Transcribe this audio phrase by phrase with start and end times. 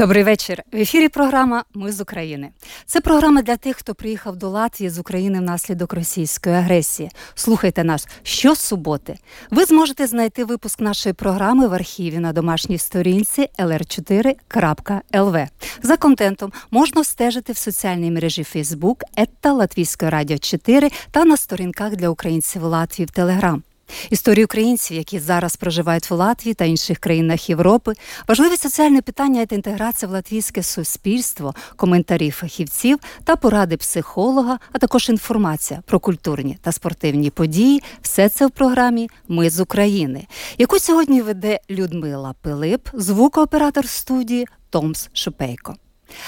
[0.00, 0.62] Добрий вечір.
[0.72, 2.50] В ефірі програма Ми з України.
[2.86, 7.10] Це програма для тих, хто приїхав до Латвії з України внаслідок російської агресії.
[7.34, 9.18] Слухайте нас щосуботи.
[9.50, 15.48] Ви зможете знайти випуск нашої програми в архіві на домашній сторінці lr4.lv.
[15.82, 21.96] За контентом можна стежити в соціальній мережі Facebook, ета Латвійської радіо 4 та на сторінках
[21.96, 23.62] для українців Латвії в Телеграм.
[24.10, 27.92] Історії українців, які зараз проживають в Латвії та інших країнах Європи,
[28.28, 35.08] важливі соціальні питання та інтеграція в латвійське суспільство, коментарі фахівців та поради психолога, а також
[35.08, 37.82] інформація про культурні та спортивні події.
[38.02, 40.26] Все це в програмі Ми з України,
[40.58, 45.76] яку сьогодні веде Людмила Пилип, звукооператор студії Томс Шупейко.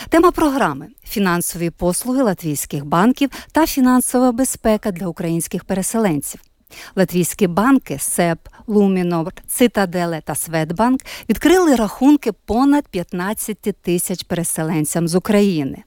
[0.08, 6.40] Тема програми фінансові послуги латвійських банків та фінансова безпека для українських переселенців.
[6.96, 15.82] Латвійські банки СЕП, Лумінор, Цитаделе та Светбанк відкрили рахунки понад 15 тисяч переселенцям з України.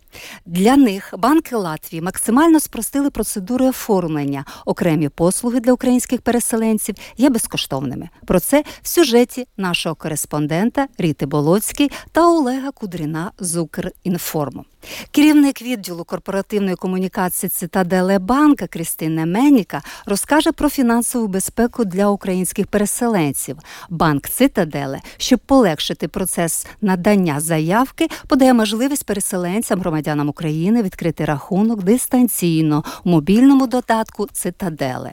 [0.46, 4.46] Для них банки Латвії максимально спростили процедури оформлення.
[4.66, 8.10] Окремі послуги для українських переселенців є безкоштовними.
[8.26, 14.66] Про це в сюжеті нашого кореспондента Ріти Болоцький та Олега Кудріна з Укрінформу.
[15.12, 23.58] Керівник відділу корпоративної комунікації Цитаделе Банка Крістина Меніка розкаже про фінансову безпеку для українських переселенців.
[23.90, 32.84] Банк Цитаделе, щоб полегшити процес надання заявки, подає можливість переселенцям громадянам України відкрити рахунок дистанційно
[33.04, 35.12] у мобільному додатку Цитаделе.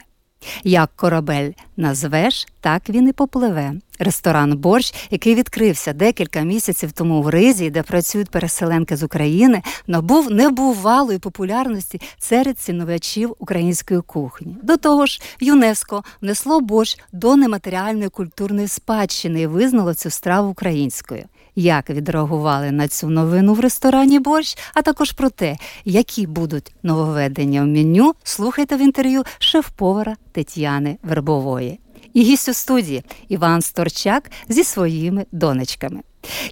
[0.63, 3.73] Як корабель назвеш, так він і попливе.
[3.99, 10.31] Ресторан Борщ, який відкрився декілька місяців тому в Ризі, де працюють переселенки з України, набув
[10.31, 14.57] небувалої популярності серед ціновачів української кухні.
[14.63, 21.23] До того ж, ЮНЕСКО внесло борщ до нематеріальної культурної спадщини і визнало цю страву українською
[21.55, 27.61] як відреагували на цю новину в ресторані борщ, а також про те, які будуть нововведення
[27.61, 31.79] в меню, слухайте в інтерв'ю шеф-повара Тетяни Вербової.
[32.13, 36.01] І гість у студії Іван Сторчак зі своїми донечками.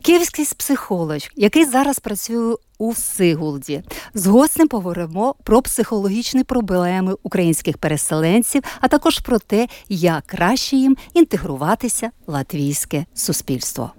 [0.01, 3.83] Київський психолог, який зараз працює у Сигулді.
[4.13, 10.97] З гостем поговоримо про психологічні проблеми українських переселенців, а також про те, як краще їм
[11.13, 13.91] інтегруватися в латвійське суспільство.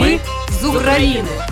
[0.00, 0.20] Ми
[0.60, 1.51] з України.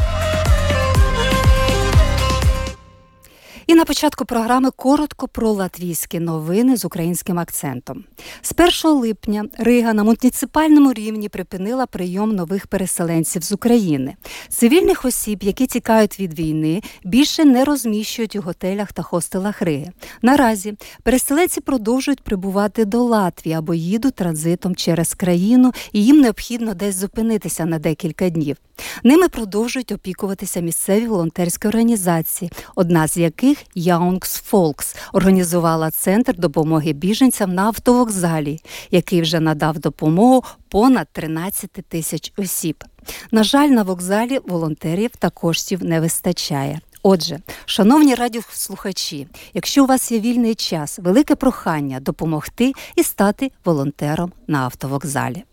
[3.71, 8.05] І на початку програми коротко про латвійські новини з українським акцентом.
[8.43, 8.53] З
[8.85, 14.17] 1 липня Рига на муніципальному рівні припинила прийом нових переселенців з України.
[14.49, 19.93] Цивільних осіб, які тікають від війни, більше не розміщують у готелях та хостелах Риги.
[20.23, 26.95] Наразі переселенці продовжують прибувати до Латвії або їдуть транзитом через країну, і їм необхідно десь
[26.97, 28.57] зупинитися на декілька днів.
[29.05, 37.55] Ними продовжують опікуватися місцеві волонтерські організації, одна з яких Youngs Folks, організувала центр допомоги біженцям
[37.55, 38.61] на автовокзалі,
[38.91, 42.85] який вже надав допомогу понад 13 тисяч осіб.
[43.31, 46.81] На жаль, на вокзалі волонтерів та коштів не вистачає.
[47.03, 54.33] Отже, шановні радіослухачі, якщо у вас є вільний час, велике прохання допомогти і стати волонтером
[54.47, 55.45] на автовокзалі.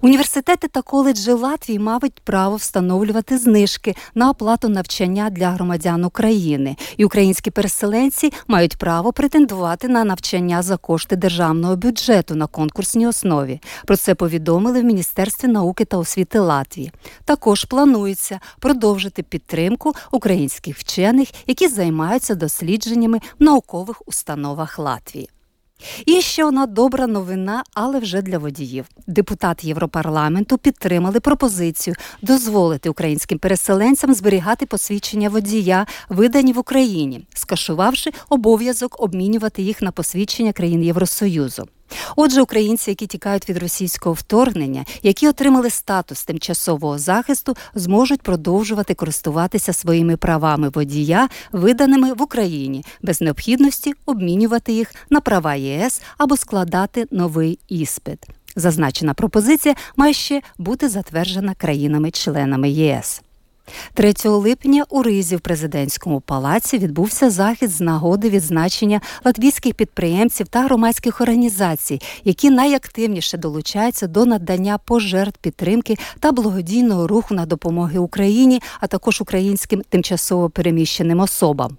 [0.00, 7.04] Університети та коледжі Латвії мають право встановлювати знижки на оплату навчання для громадян України, і
[7.04, 13.60] українські переселенці мають право претендувати на навчання за кошти державного бюджету на конкурсній основі.
[13.86, 16.92] Про це повідомили в Міністерстві науки та освіти Латвії.
[17.24, 25.28] Також планується продовжити підтримку українських вчених, які займаються дослідженнями в наукових установах Латвії.
[26.06, 28.84] І ще одна добра новина, але вже для водіїв.
[29.06, 39.02] Депутати Європарламенту підтримали пропозицію дозволити українським переселенцям зберігати посвідчення водія, видані в Україні, скашувавши обов'язок
[39.02, 41.68] обмінювати їх на посвідчення країн Євросоюзу.
[42.16, 49.72] Отже, українці, які тікають від російського вторгнення, які отримали статус тимчасового захисту, зможуть продовжувати користуватися
[49.72, 57.06] своїми правами водія, виданими в Україні, без необхідності обмінювати їх на права ЄС або складати
[57.10, 58.18] новий іспит.
[58.56, 63.22] Зазначена пропозиція має ще бути затверджена країнами-членами ЄС.
[63.94, 70.62] 3 липня у Ризі в президентському палаці відбувся захід з нагоди відзначення латвійських підприємців та
[70.62, 78.62] громадських організацій, які найактивніше долучаються до надання пожертв підтримки та благодійного руху на допомоги Україні,
[78.80, 81.76] а також українським тимчасово переміщеним особам.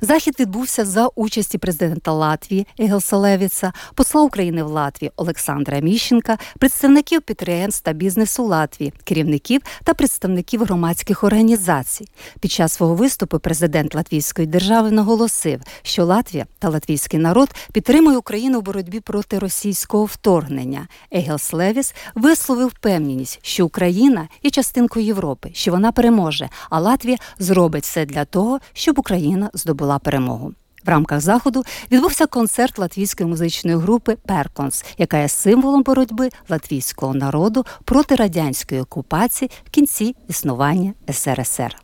[0.00, 7.22] Захід відбувся за участі президента Латвії Егелса Левіца, посла України в Латвії Олександра Міщенка, представників
[7.22, 12.08] підприємств та бізнесу Латвії, керівників та представників громадських організацій.
[12.40, 18.60] Під час свого виступу президент Латвійської держави наголосив, що Латвія та латвійський народ підтримує Україну
[18.60, 20.88] в боротьбі проти російського вторгнення.
[21.10, 27.84] Егелс Левіс висловив впевненість, що Україна є частинкою Європи, що вона переможе, а Латвія зробить
[27.84, 30.52] все для того, щоб Україна здобула перемогу.
[30.84, 37.64] В рамках заходу відбувся концерт латвійської музичної групи Перконс, яка є символом боротьби латвійського народу
[37.84, 41.76] проти радянської окупації в кінці існування СРСР.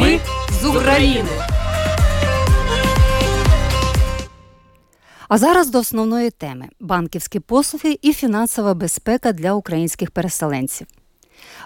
[0.00, 0.20] Ми
[0.62, 1.28] з України.
[5.28, 10.86] А зараз до основної теми: банківські послуги і фінансова безпека для українських переселенців.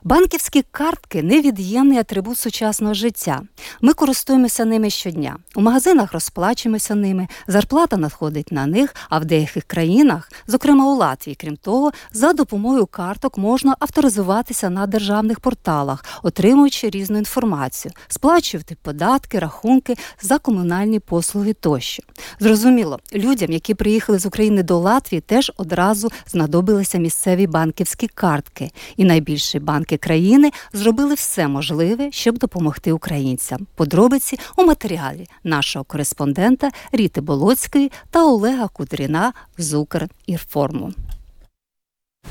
[0.04, 3.42] Банківські картки невід'ємний атрибут сучасного життя.
[3.80, 5.36] Ми користуємося ними щодня.
[5.56, 11.34] У магазинах розплачуємося ними, зарплата надходить на них, а в деяких країнах, зокрема у Латвії,
[11.34, 19.38] крім того, за допомогою карток можна авторизуватися на державних порталах, отримуючи різну інформацію, сплачувати податки,
[19.38, 22.02] рахунки за комунальні послуги тощо.
[22.40, 28.70] Зрозуміло, людям, які приїхали з України до Латвії, теж одразу знадобилися місцеві банківські картки.
[28.96, 33.66] І найбільший банк банки країни зробили все можливе, щоб допомогти українцям.
[33.74, 40.92] Подробиці у матеріалі нашого кореспондента Ріти Болоцької та Олега Кудріна з Укрірформу.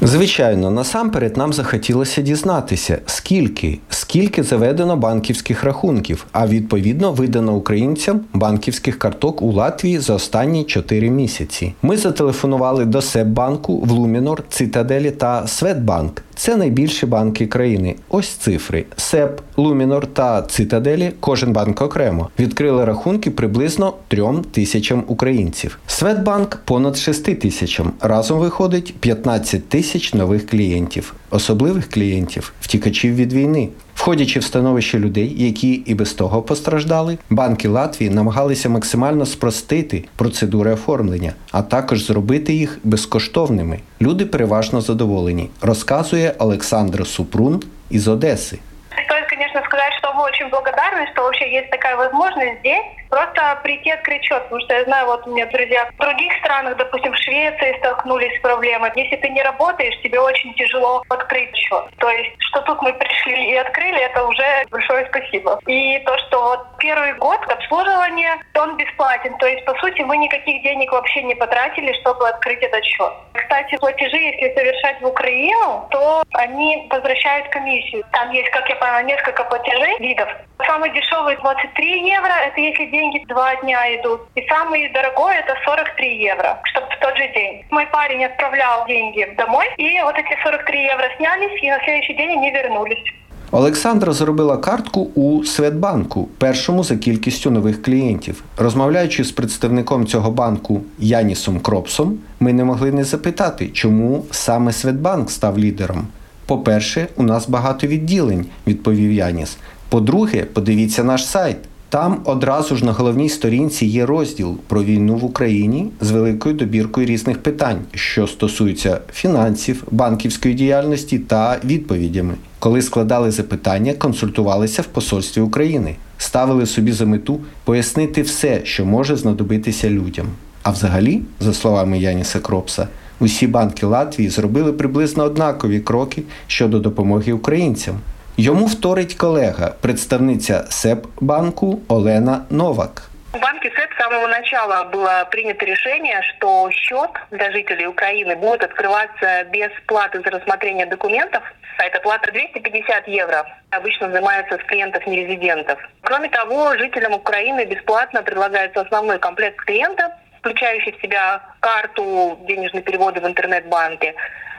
[0.01, 8.99] Звичайно, насамперед нам захотілося дізнатися, скільки скільки заведено банківських рахунків, а відповідно видано українцям банківських
[8.99, 11.73] карток у Латвії за останні 4 місяці.
[11.81, 16.23] Ми зателефонували до Себбанку, Влумінор, Цитаделі та Светбанк.
[16.35, 17.95] Це найбільші банки країни.
[18.09, 25.79] Ось цифри: СЕП, Лумінор та Цитаделі, кожен банк окремо, відкрили рахунки приблизно трьом тисячам українців.
[25.87, 27.91] Светбанк понад 6 тисячам.
[28.01, 29.78] Разом виходить 15 тисяч
[30.13, 33.69] нових клієнтів, особливих клієнтів, втікачів від війни.
[33.95, 40.71] Входячи в становище людей, які і без того постраждали, банки Латвії намагалися максимально спростити процедури
[40.71, 43.79] оформлення, а також зробити їх безкоштовними.
[44.01, 48.59] Люди переважно задоволені, розказує Олександр Супрун із Одеси.
[49.05, 53.83] Стоит, конечно, сказать, что мы очень благодарны, что вообще есть такая возможность здесь просто открыть
[54.23, 54.43] счет.
[54.43, 58.37] Потому что я знаю, вот у меня друзья в других странах, допустим, в Швеции столкнулись
[58.37, 58.91] с проблемой.
[58.95, 61.85] Если ты не работаешь, тебе очень тяжело открыть счет.
[61.97, 65.59] То есть, что тут мы пришли и открыли, это уже большое спасибо.
[65.67, 69.37] И то, что вот первый год обслуживания, он бесплатен.
[69.37, 73.11] То есть, по сути, мы никаких денег вообще не потратили, чтобы открыть этот счет.
[73.33, 78.03] Кстати, платежи, если совершать в Украину, то они возвращают комиссию.
[78.11, 80.29] Там есть, как я поняла, несколько платежей, видов.
[80.65, 84.20] Самый дешевый 23 евро, это если деньги два дня идут.
[84.34, 87.64] И самый дорогой это 43 евро, чтобы в тот же день.
[87.70, 92.38] Мой парень отправлял деньги домой, и вот эти 43 евро снялись, и на следующий день
[92.38, 93.04] они вернулись.
[93.50, 98.44] Олександра зробила картку у Светбанку, першому за кількістю нових клієнтів.
[98.56, 105.30] Розмовляючи з представником цього банку Янісом Кропсом, ми не могли не запитати, чому саме Светбанк
[105.30, 106.06] став лідером.
[106.46, 109.56] По-перше, у нас багато відділень, відповів Яніс.
[109.88, 111.56] По-друге, подивіться наш сайт.
[111.89, 117.07] Там одразу ж на головній сторінці є розділ про війну в Україні з великою добіркою
[117.07, 122.33] різних питань, що стосуються фінансів, банківської діяльності та відповідями.
[122.59, 129.15] Коли складали запитання, консультувалися в посольстві України, ставили собі за мету пояснити все, що може
[129.15, 130.25] знадобитися людям.
[130.63, 132.87] А взагалі, за словами Яніса Кропса,
[133.19, 137.95] усі банки Латвії зробили приблизно однакові кроки щодо допомоги українцям.
[138.41, 143.09] Йому вторить колега, представниця СЕП банку Олена Новак.
[143.33, 148.63] В банке СЭП с самого начала было принято решение, что счет для жителей Украины будет
[148.63, 151.43] открываться без платы за рассмотрение документов.
[151.79, 153.45] А эта плата 250 евро.
[153.71, 155.77] Обычно взимается с клиентов нерезидентов.
[156.03, 163.19] Кроме того, жителям Украины бесплатно предлагается основной комплект клиента, включающий в себя карту, денежные переводы
[163.19, 164.15] в интернет-банке,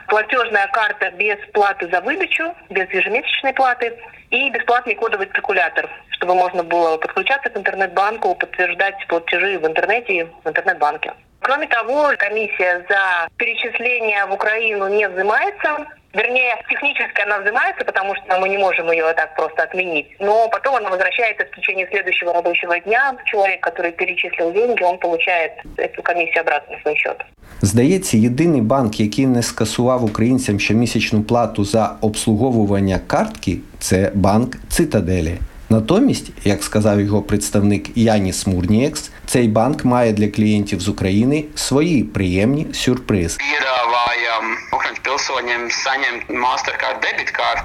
[0.07, 3.93] платежная карта без платы за выдачу, без ежемесячной платы
[4.29, 10.23] и бесплатный кодовый циркулятор, чтобы можно было подключаться к интернет-банку, подтверждать платежи в интернете и
[10.23, 11.13] в интернет-банке.
[11.41, 15.85] Кроме того, комиссия за перечисление в Украину не взимается.
[16.16, 20.06] Вернее, технически она взимается, потому что мы не можем ее так просто отменить.
[20.18, 23.14] Но потом она возвращается в течение следующего рабочего дня.
[23.26, 27.16] Человек, который перечислил деньги, он получает эту комиссию обратно на свой счет.
[27.62, 35.38] Здається, єдиний банк, який не скасував українцям щомісячну плату за обслуговування картки, це банк Цитаделі.
[35.71, 42.03] Натомість, як сказав його представник Яніс Мурніекс, цей банк має для клієнтів з України свої
[42.03, 43.37] приємні сюрпризи.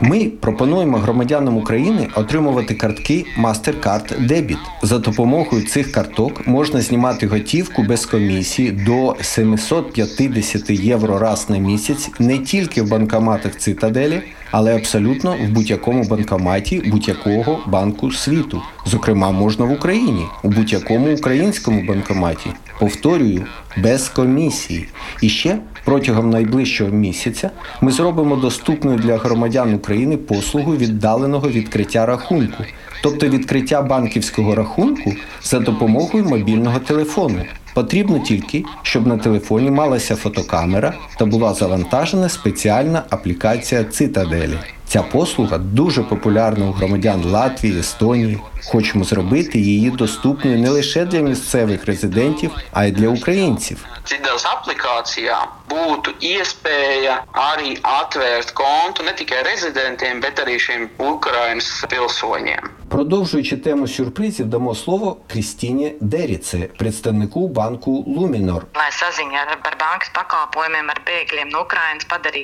[0.01, 4.59] Ми пропонуємо громадянам України отримувати картки MasterCard Debit.
[4.83, 12.11] За допомогою цих карток можна знімати готівку без комісії до 750 євро раз на місяць
[12.19, 14.23] не тільки в банкоматах Цитаделі,
[14.57, 18.63] але абсолютно в будь-якому банкоматі будь-якого банку світу.
[18.87, 22.51] Зокрема, можна в Україні у будь-якому українському банкоматі.
[22.79, 23.45] Повторюю,
[23.77, 24.89] без комісії.
[25.23, 32.65] І ще протягом найближчого місяця ми зробимо доступною для громадян України послугу віддаленого відкриття рахунку,
[33.03, 37.39] тобто відкриття банківського рахунку за допомогою мобільного телефону.
[37.77, 44.59] Потрібно тільки, щоб на телефоні малася фотокамера та була завантажена спеціальна аплікація Цитаделі.
[44.87, 48.39] Ця послуга дуже популярна у громадян Латвії, Естонії.
[48.69, 53.87] Хочемо зробити її доступною не лише для місцевих резидентів, а й для українців.
[54.07, 62.77] Citas aplikācijā būtu iespēja arī atvērt kontu ne tikai rezidentiem, bet arī šiem Ukrainas pilsoņiem.
[62.89, 68.67] Продовжуючи тему сюрпризів, дамо слово Крістіні Деріце, представнику банку Лумінор.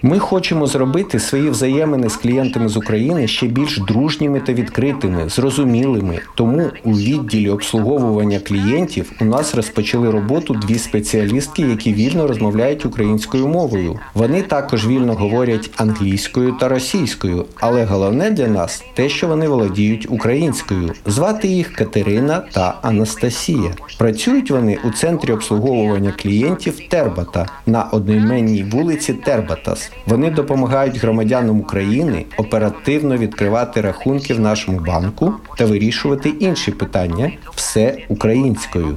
[0.02, 6.11] Ми хочемо зробити свої взаємини з клієнтами з України ще більш дружніми та відкритими, зрозумілими.
[6.34, 13.48] Тому у відділі обслуговування клієнтів у нас розпочали роботу дві спеціалістки, які вільно розмовляють українською
[13.48, 13.98] мовою.
[14.14, 20.06] Вони також вільно говорять англійською та російською, але головне для нас те, що вони володіють
[20.10, 20.92] українською.
[21.06, 23.70] Звати їх Катерина та Анастасія.
[23.98, 29.90] Працюють вони у центрі обслуговування клієнтів Тербата на одноіменній вулиці Тербатас.
[30.06, 37.98] Вони допомагають громадянам України оперативно відкривати рахунки в нашому банку та вирішувати інші питання все
[38.08, 38.96] українською.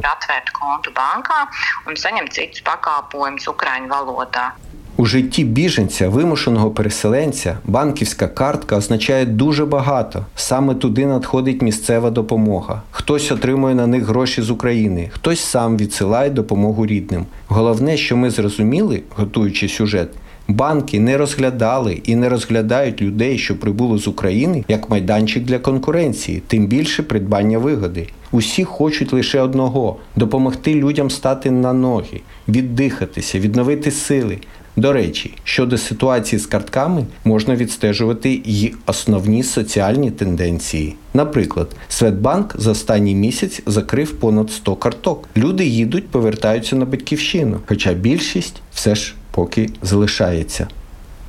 [4.98, 10.26] У житті біженця, вимушеного переселенця, банківська картка означає дуже багато.
[10.36, 12.82] Саме туди надходить місцева допомога.
[12.92, 17.26] Хтось отримує на них гроші з України, хтось сам відсилає допомогу рідним.
[17.48, 20.10] Головне, що ми зрозуміли, готуючи сюжет.
[20.48, 26.42] Банки не розглядали і не розглядають людей, що прибули з України, як майданчик для конкуренції,
[26.48, 28.08] тим більше придбання вигоди.
[28.32, 34.38] Усі хочуть лише одного допомогти людям стати на ноги, віддихатися, відновити сили.
[34.78, 40.96] До речі, щодо ситуації з картками можна відстежувати й основні соціальні тенденції.
[41.14, 45.30] Наприклад, Светбанк за останній місяць закрив понад 100 карток.
[45.38, 50.68] Люди їдуть, повертаються на батьківщину, хоча більшість все ж поки залишається.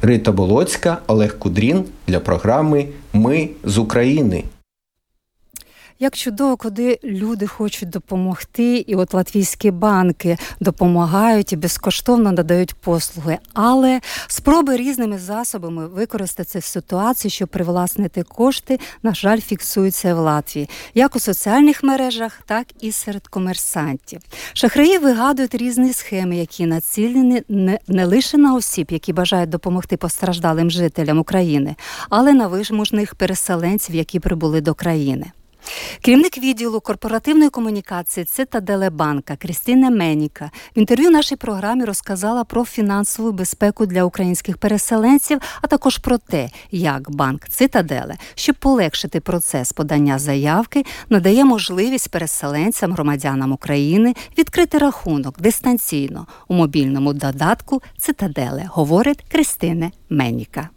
[0.03, 4.45] Рита Болоцька, Олег Кудрін для програми Ми з України.
[5.99, 13.39] Як чудово, коли люди хочуть допомогти, і от латвійські банки допомагають і безкоштовно надають послуги,
[13.55, 21.17] але спроби різними засобами використати ситуацію, щоб привласнити кошти, на жаль, фіксуються в Латвії, як
[21.17, 24.21] у соціальних мережах, так і серед комерсантів.
[24.53, 30.71] Шахраї вигадують різні схеми, які націлені не, не лише на осіб, які бажають допомогти постраждалим
[30.71, 31.77] жителям України,
[32.11, 35.27] але на виможних переселенців, які прибули до країни.
[36.01, 43.87] Керівник відділу корпоративної комунікації Цитаделебанка Крістина Меніка в інтерв'ю нашій програмі розказала про фінансову безпеку
[43.87, 50.85] для українських переселенців, а також про те, як банк Цитаделе, щоб полегшити процес подання заявки,
[51.09, 60.69] надає можливість переселенцям, громадянам України відкрити рахунок дистанційно у мобільному додатку Цитаделе, говорить Кристина Меніка.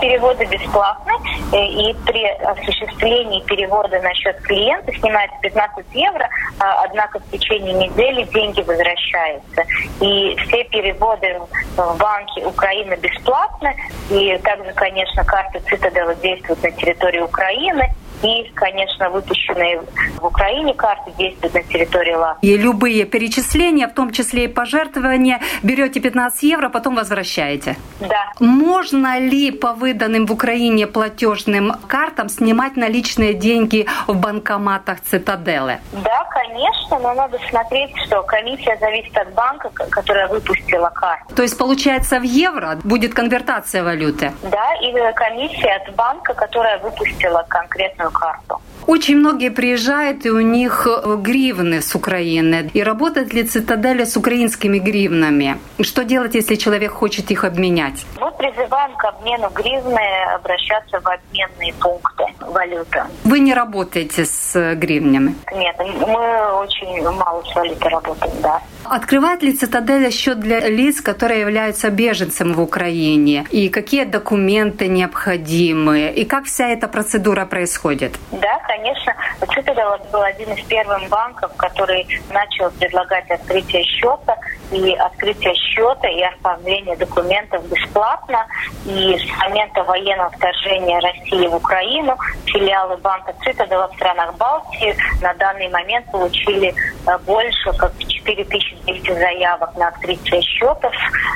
[0.00, 1.12] Переводы бесплатны,
[1.52, 7.74] э, и при осуществлении перевода на счет клиента снимается 15 евро, а, однако в течение
[7.74, 9.64] недели деньги возвращаются.
[10.00, 11.40] И все переводы
[11.76, 13.74] в банке Украины бесплатны,
[14.10, 19.82] и также, конечно, карта Цитадела действует на территории Украины, И, конечно, выпущенные
[20.20, 22.50] в Украине карты действуют на территории Латвии.
[22.50, 27.76] И любые перечисления, в том числе и пожертвования, берете 15 евро, потом возвращаете.
[28.00, 28.32] Да.
[28.38, 35.78] Можно ли по выданным в Украине платежным картам снимать наличные деньги в банкоматах Цитаделы?
[35.92, 41.34] Да, конечно, но надо смотреть, что комиссия зависит от банка, которая выпустила карту.
[41.34, 44.32] То есть, получается, в евро будет конвертация валюты?
[44.42, 48.60] Да, и комиссия от банка, которая выпустила конкретную карту.
[48.86, 52.70] Очень многие приезжают, и у них э, гривны с Украины.
[52.74, 55.58] И работает ли цитадель с украинскими гривнами?
[55.80, 58.04] Что делать, если человек хочет их обменять?
[58.20, 60.00] Мы призываем к обмену гривны
[60.34, 63.04] обращаться в обменные пункты валюты.
[63.24, 65.34] Вы не работаете с э, гривнями?
[65.54, 68.60] Нет, мы очень мало с валютой работаем, да.
[68.94, 73.46] Открывает ли цитадель счет для лиц, которые являются беженцем в Украине?
[73.50, 76.10] И какие документы необходимы?
[76.10, 78.12] И как вся эта процедура происходит?
[78.32, 79.14] Да, конечно.
[79.40, 84.36] Цитадель был один из первых банков, который начал предлагать открытие счета
[84.70, 88.46] и открытие счета и оформление документов бесплатно.
[88.84, 95.32] И с момента военного вторжения России в Украину филиалы банка Цитадела в странах Балтии на
[95.32, 96.74] данный момент получили
[97.06, 97.92] э, больше как
[98.24, 100.92] 4200 заявок на открытие счетов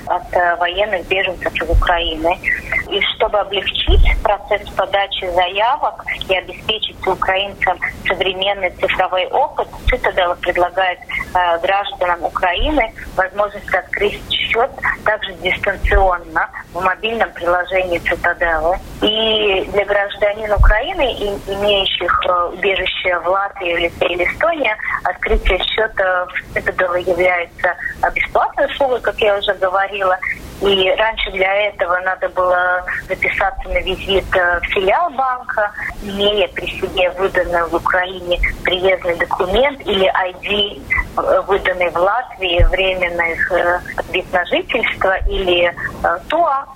[0.06, 2.38] от э, военных беженцев из Украины.
[2.88, 11.58] И чтобы облегчить процесс подачи заявок и обеспечить украинцам современный цифровой опыт, Цитадела предлагает э,
[11.60, 14.70] гражданам Украины возможность открыть счет
[15.04, 18.76] также дистанционно в мобильном приложении Цитаделы.
[19.02, 21.12] И для гражданин Украины,
[21.46, 24.74] имеющих э, убежище в Латвии, или Эстонии,
[25.04, 27.74] открытие счета в Цитаделе является
[28.14, 30.18] бесплатной услугой, как я уже говорила.
[30.62, 35.70] И раньше для этого надо было записаться на визит э, в филиал банка,
[36.02, 40.82] имея при себе выданный в Украине приездный документ или ID,
[41.18, 45.74] э, выданный в Латвии, временный э, вид на жительство или
[46.28, 46.66] ТОА.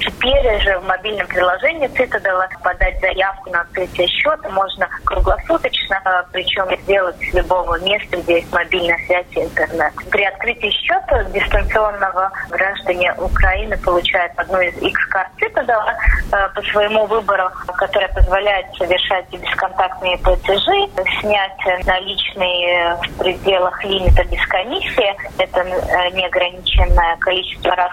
[0.00, 7.16] Теперь же в мобильном приложении Цитадела подать заявку на открытие счета можно круглосуточно, причем сделать
[7.18, 9.92] с любого места, где есть мобильная связь и интернет.
[10.10, 15.94] При открытии счета дистанционного граждане Украины получает одну из X-карт Цитадела
[16.32, 24.44] э, по своему выбору, которая позволяет совершать бесконтактные платежи, снять наличные в пределах лимита без
[24.46, 25.14] комиссии.
[25.38, 27.92] Это э, неограниченное количество раз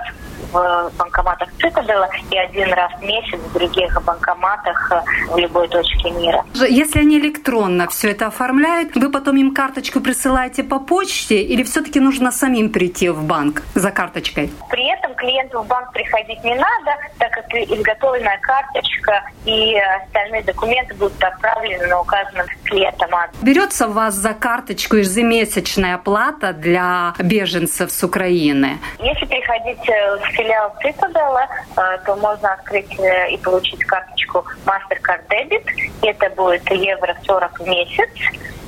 [0.52, 5.02] в банкоматах Цитадела и один раз в месяц в других банкоматах э,
[5.32, 6.44] в любой точке мира.
[6.54, 12.00] Если они электронно все это оформляют, вы потом им карточку присылаете по почте или все-таки
[12.00, 14.52] нужно самим прийти в банк за карточкой?
[14.70, 19.76] При этом клиенту в банк приходить не надо, так как изготовленная карточка и
[20.06, 23.04] остальные документы будут отправлены на указанном клиентом.
[23.42, 28.78] Берется у вас за карточку ежемесячная плата для беженцев с Украины?
[29.00, 35.28] Если приходить э, в филиал Цитадела, э, то можно открыть э, и получить карточку MasterCard
[35.30, 35.66] Debit.
[36.02, 38.10] Это будет евро 40 в месяц.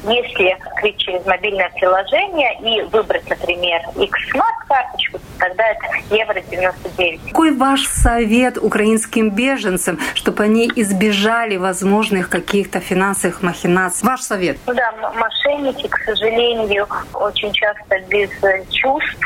[0.04, 7.21] Если открыть через мобильное приложение и выбрать, например, X-Smart карточку, тогда это евро 99.
[7.28, 14.08] Какой ваш совет украинским беженцам, чтобы они избежали возможных каких-то финансовых махинаций?
[14.08, 14.58] Ваш совет?
[14.67, 18.30] Ну да, мошенники, к сожалению, очень часто без
[18.71, 19.17] чувств,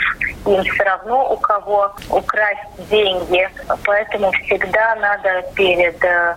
[0.46, 3.50] им все равно у кого украсть деньги.
[3.86, 6.36] Поэтому всегда надо перед э,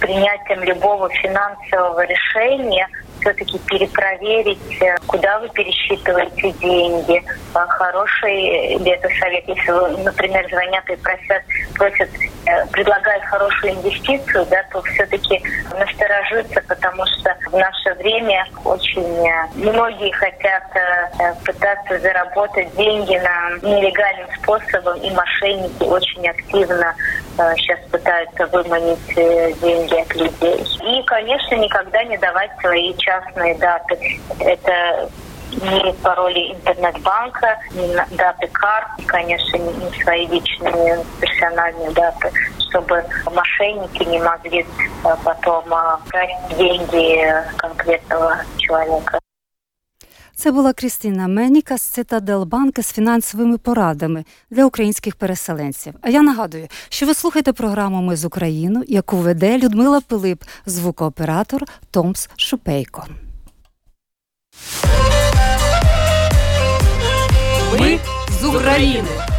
[0.00, 2.88] принятием любого финансового решения
[3.24, 7.22] все-таки перепроверить, э, куда вы пересчитываете деньги.
[7.54, 11.42] А хороший ли это совет, если вы, например, звонят и просят,
[11.74, 12.10] просят,
[12.46, 15.42] э, предлагают хорошую инвестицию, да, то все-таки
[15.78, 20.64] насторожиться, потому что в наше время очень э, многие хотят
[21.44, 26.94] пытаться заработать деньги на нелегальным способом, и мошенники очень активно
[27.56, 29.14] сейчас пытаются выманить
[29.60, 30.64] деньги от людей.
[30.82, 34.20] И, конечно, никогда не давать свои частные даты.
[34.40, 35.08] Это
[35.62, 42.32] не пароли интернет-банка, не даты карт, конечно, не свои личные персональные даты,
[42.68, 49.20] чтобы мошенники не могли э, потом э, красть деньги конкретного человека.
[50.44, 55.94] Це була Крістіна Меніка з Цитаделбанки з фінансовими порадами для українських переселенців.
[56.00, 61.64] А я нагадую, що ви слухаєте програму Ми з Україну, яку веде Людмила Пилип, звукооператор
[61.90, 63.06] Томс Шупейко.
[67.80, 67.98] Ми
[68.40, 69.33] з України.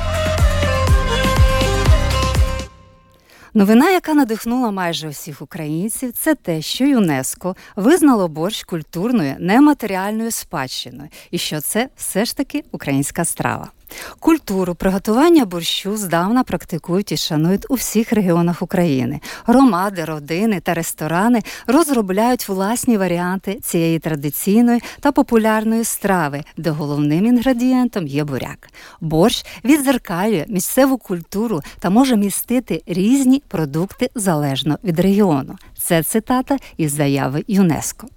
[3.58, 11.10] Новина, яка надихнула майже усіх українців, це те, що ЮНЕСКО визнало борщ культурною нематеріальною спадщиною,
[11.32, 13.72] і що це все ж таки українська страва.
[14.20, 19.20] Культуру приготування борщу здавна практикують і шанують у всіх регіонах України.
[19.46, 28.08] Громади, родини та ресторани розробляють власні варіанти цієї традиційної та популярної страви, де головним інгредієнтом
[28.08, 28.70] є буряк.
[29.02, 35.56] Борщ відзеркалює місцеву культуру та може містити різні продукти залежно від регіону.
[35.86, 38.08] Це цитата із заяви ЮНЕСКО.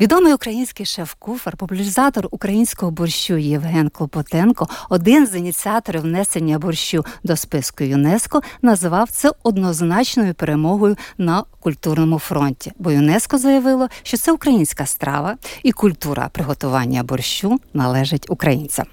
[0.00, 7.84] Відомий український шеф-куфар, популяризатор українського борщу Євген Клопотенко, один з ініціаторів внесення борщу до списку
[7.84, 12.72] ЮНЕСКО, назвав це однозначною перемогою на культурному фронті.
[12.78, 18.86] Бо ЮНЕСКО заявило, що це українська страва і культура приготування борщу належить українцям.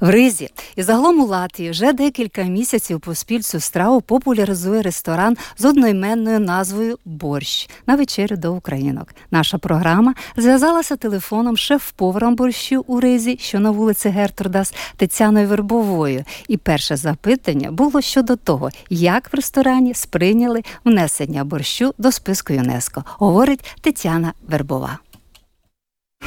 [0.00, 5.64] В Ризі і загалом у Латвії вже декілька місяців поспіль цю страву популяризує ресторан з
[5.64, 9.08] одноіменною назвою Борщ на вечерю до українок.
[9.30, 16.24] Наша програма зв'язалася телефоном шеф-поваром борщу у Ризі, що на вулиці Гертурдас Тетяною Вербовою.
[16.48, 23.04] І перше запитання було щодо того, як в ресторані сприйняли внесення борщу до списку ЮНЕСКО,
[23.18, 24.98] говорить Тетяна Вербова.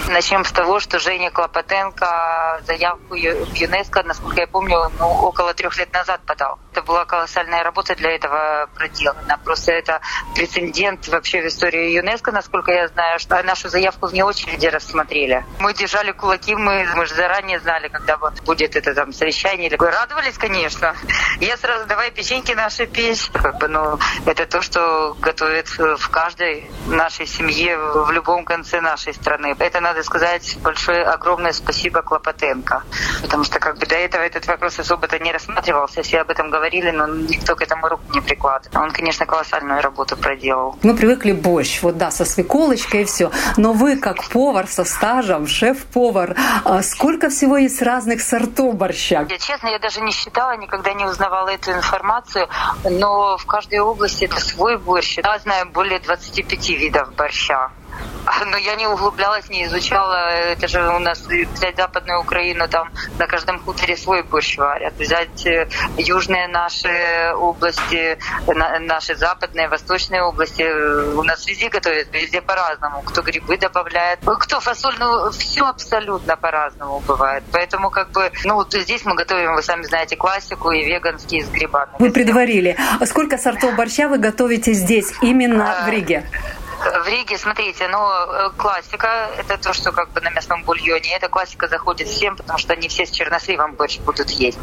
[0.09, 5.77] Начнем с того, что Женя Клопотенко заявку в ЮНЕСКО, насколько я помню, ну, около трех
[5.77, 6.59] лет назад подал.
[6.71, 9.39] Это была колоссальная работа для этого проделана.
[9.43, 10.01] Просто это
[10.35, 15.45] прецедент вообще в истории ЮНЕСКО, насколько я знаю, что нашу заявку вне очереди рассмотрели.
[15.59, 19.75] Мы держали кулаки, мы, мы же заранее знали, когда будет это там совещание.
[19.75, 20.95] Радовались, конечно.
[21.39, 23.29] Я сразу, давай печеньки наши печь.
[23.31, 29.13] Как бы, ну, это то, что готовят в каждой нашей семье, в любом конце нашей
[29.13, 29.55] страны.
[29.57, 32.83] Это надо сказать большое, огромное спасибо Клопотенко.
[33.21, 36.03] Потому что как бы до этого этот вопрос особо-то не рассматривался.
[36.03, 38.83] Все об этом говорили, но никто к этому руку не прикладывал.
[38.83, 40.77] Он, конечно, колоссальную работу проделал.
[40.83, 43.31] Мы привыкли борщ, вот да, со свеколочкой и все.
[43.57, 49.25] Но вы, как повар со стажем, шеф-повар, а сколько всего есть разных сортов борща?
[49.29, 52.47] Я, честно, я даже не считала, никогда не узнавала эту информацию,
[52.83, 55.17] но в каждой области это свой борщ.
[55.17, 57.71] Я знаю более 25 видов борща.
[58.45, 60.29] Но я не углублялась, не изучала.
[60.29, 64.93] Это же у нас взять Западную Украину, там на каждом хуторе свой борщ варят.
[64.97, 68.17] Взять э, южные наши области,
[68.79, 70.63] наши западные, восточные области.
[71.13, 73.01] У нас везде готовят, везде по-разному.
[73.01, 77.43] Кто грибы добавляет, кто фасоль, ну все абсолютно по-разному бывает.
[77.51, 81.49] Поэтому как бы, ну вот здесь мы готовим, вы сами знаете, классику и веганские с
[81.49, 81.91] грибами.
[81.99, 82.77] Вы предварили.
[82.99, 86.25] А сколько сортов борща вы готовите здесь, именно в Риге?
[86.79, 91.17] В Риге, смотрите, ну, э, классика, это то, что как бы на мясном бульоне.
[91.17, 94.57] Эта классика заходит всем, потому что они все с черносливом борщ будут есть.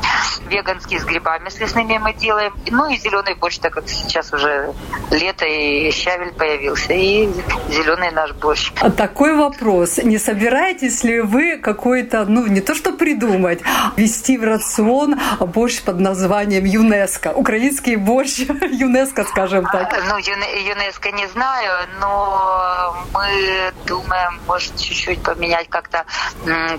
[0.49, 2.55] Веганский с грибами с лесными мы делаем.
[2.71, 4.73] Ну и зеленый борщ, так как сейчас уже
[5.11, 6.95] лето и щавель появился.
[6.95, 7.29] И
[7.69, 8.73] зеленый наш борщ.
[8.81, 9.99] А такой вопрос.
[9.99, 13.61] Не собираетесь ли вы какой-то, ну, не то что придумать,
[13.97, 17.33] ввести в рацион борщ под названием ЮНЕСКО?
[17.35, 19.95] Украинский борщ ЮНЕСКО, скажем так.
[20.09, 26.05] Ну, ЮНЕСКО не знаю, но но мы думаем, может, чуть-чуть поменять как-то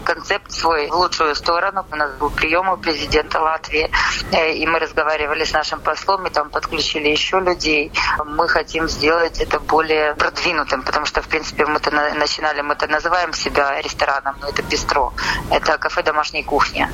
[0.04, 1.86] концепт свой в лучшую сторону.
[1.92, 3.92] У нас был прием у президента Латвии,
[4.32, 7.92] э, и мы разговаривали с нашим послом, и там подключили еще людей.
[8.26, 13.82] Мы хотим сделать это более продвинутым, потому что, в принципе, мы-то начинали, мы-то называем себя
[13.82, 15.13] рестораном, но это бистро,
[15.52, 16.88] это кафе домашней кухни.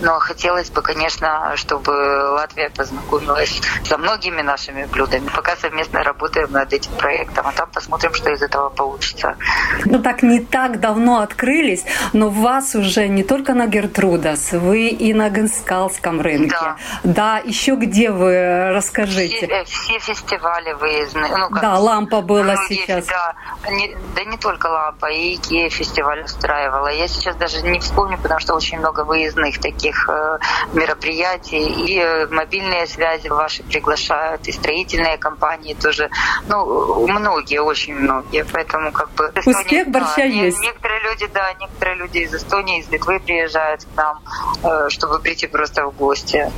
[0.00, 5.28] Но хотелось бы, конечно, чтобы Латвия познакомилась со многими нашими блюдами.
[5.34, 9.36] Пока совместно работаем над этим проектом, а там посмотрим, что из этого получится.
[9.84, 15.14] Ну так не так давно открылись, но вас уже не только на Гертрудас, вы и
[15.14, 16.56] на Генскалском рынке.
[16.60, 16.76] Да.
[17.04, 19.36] Да, еще где вы, расскажите.
[19.36, 21.36] Все, э, все фестивали выездные.
[21.36, 23.06] Ну, как, да, лампа была сейчас.
[23.06, 23.34] Да
[23.70, 26.88] не, да не только лампа, и Икея фестиваль устраивала.
[26.88, 30.38] Я сейчас даже не вспомню, потому что очень много выездных таких э,
[30.72, 31.62] мероприятий.
[31.62, 36.10] И э, мобильные связи ваши приглашают, и строительные компании тоже.
[36.48, 39.32] Ну, многие очень многие, поэтому как бы...
[39.34, 40.60] Эстония, Успех борща да, есть.
[40.60, 44.20] Некоторые люди, да, некоторые люди из Эстонии, из Литвы приезжают к нам,
[44.62, 46.50] э, чтобы прийти просто в гости.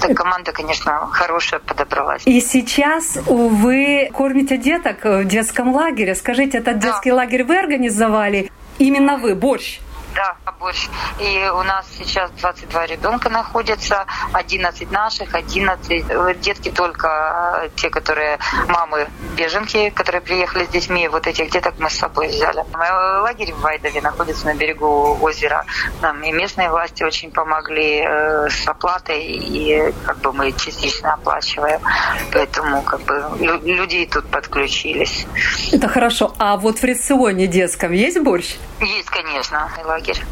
[0.00, 2.22] Да, команда, конечно, хорошая подобралась.
[2.26, 6.14] И сейчас вы кормите деток в детском лагере.
[6.14, 6.88] Скажите, этот да.
[6.88, 8.50] детский лагерь вы организовали?
[8.78, 9.80] Именно вы, борщ?
[10.14, 10.88] Да, борщ.
[11.18, 17.90] И у нас сейчас 22 ребенка находятся, 11 наших, 11 э, детки только э, те,
[17.90, 21.08] которые мамы беженки, которые приехали с детьми.
[21.08, 22.64] Вот этих деток мы с собой взяли.
[22.72, 25.64] Мой лагерь в Вайдове находится на берегу озера.
[26.00, 31.80] Нам и местные власти очень помогли э, с оплатой, и как бы мы частично оплачиваем.
[32.32, 35.26] Поэтому как бы люди тут подключились.
[35.72, 36.34] Это хорошо.
[36.38, 38.56] А вот в рационе детском есть борщ?
[38.80, 39.68] Есть, конечно,
[40.08, 40.24] лагерь.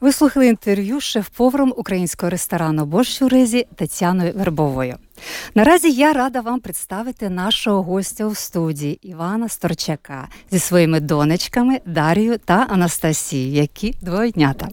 [0.00, 4.96] Ви слухали інтерв'ю шеф-поваром українського ресторану «Борщ у ризі» Тетяною Вербовою.
[5.54, 12.38] Наразі я рада вам представити нашого гостя у студії Івана Сторчака зі своїми донечками Дар'єю
[12.38, 14.68] та Анастасією, які двоєднята.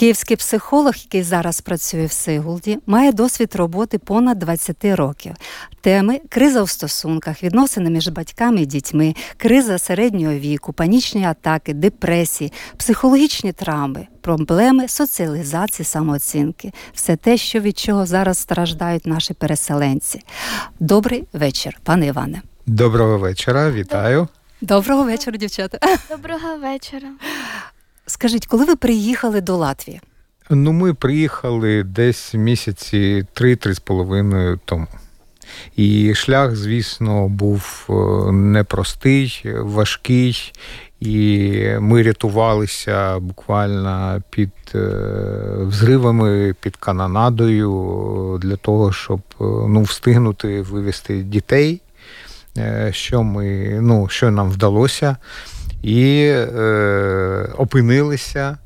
[0.00, 5.34] Київський психолог, який зараз працює в Сигулді, має досвід роботи понад 20 років.
[5.80, 12.52] Теми криза у стосунках, відносини між батьками і дітьми, криза середнього віку, панічні атаки, депресії,
[12.76, 20.24] психологічні травми, проблеми соціалізації, самооцінки все те, що від чого зараз страждають наші переселенці.
[20.80, 22.42] Добрий вечір, пане Іване.
[22.66, 24.28] Доброго вечора, вітаю.
[24.60, 25.78] Доброго вечора, дівчата.
[26.10, 27.08] Доброго вечора.
[28.10, 30.00] Скажіть, коли ви приїхали до Латвії?
[30.50, 34.86] Ну, ми приїхали десь місяці три-три з половиною тому.
[35.76, 37.92] І шлях, звісно, був е,
[38.32, 40.52] непростий, важкий,
[41.00, 44.78] і ми рятувалися буквально під е,
[45.58, 51.80] взривами, під канонадою для того, щоб е, ну, встигнути вивезти дітей,
[52.90, 55.16] що ми, ну, що нам вдалося
[55.82, 58.58] і е, опинилися,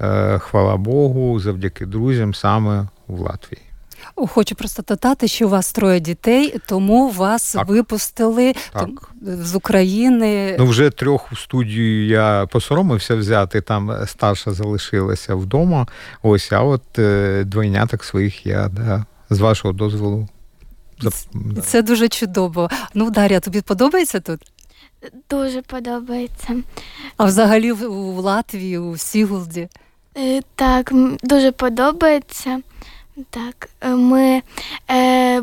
[0.00, 3.62] е, хвала Богу, завдяки друзям саме в Латвії.
[4.26, 7.68] Хочу просто додати, що у вас троє дітей, тому вас так.
[7.68, 8.88] випустили так.
[9.22, 10.56] з України.
[10.58, 13.60] Ну вже трьох у студію я посоромився взяти.
[13.60, 15.86] Там старша залишилася вдома.
[16.22, 20.28] Ось, а от е, двойняток своїх я да, з вашого дозволу.
[21.62, 22.70] Це дуже чудово.
[22.94, 24.40] Ну, Дар'я, тобі подобається тут?
[25.30, 26.62] Дуже подобається.
[27.16, 29.68] А взагалі у Латвії, у Сігулді?
[30.16, 32.60] Е, так, дуже подобається.
[33.30, 34.42] Так, е, ми
[34.90, 35.42] е,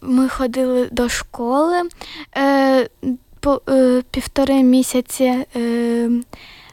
[0.00, 1.82] ми ходили до школи
[2.36, 2.88] е,
[3.40, 5.44] по, е, півтори місяці.
[5.56, 6.10] Е,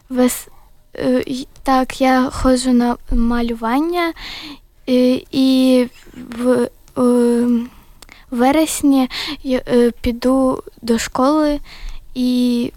[0.10, 0.47] вес,
[0.95, 1.23] е,
[1.63, 4.13] так, я ходжу на малювання
[4.86, 6.69] і, і в
[8.31, 9.10] вересні
[9.43, 9.62] я
[10.01, 11.60] піду до школи
[12.13, 12.71] і.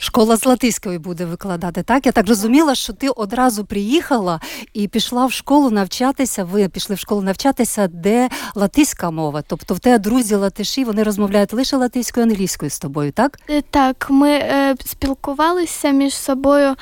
[0.00, 2.06] Школа з латиської буде викладати, так?
[2.06, 4.40] Я так розуміла, що ти одразу приїхала
[4.72, 6.44] і пішла в школу навчатися.
[6.44, 9.42] Ви пішли в школу навчатися, де латиська мова.
[9.46, 13.38] Тобто в тебе друзі латиші, вони розмовляють лише латиською англійською з тобою, так?
[13.50, 16.74] Е, так, ми е, спілкувалися між собою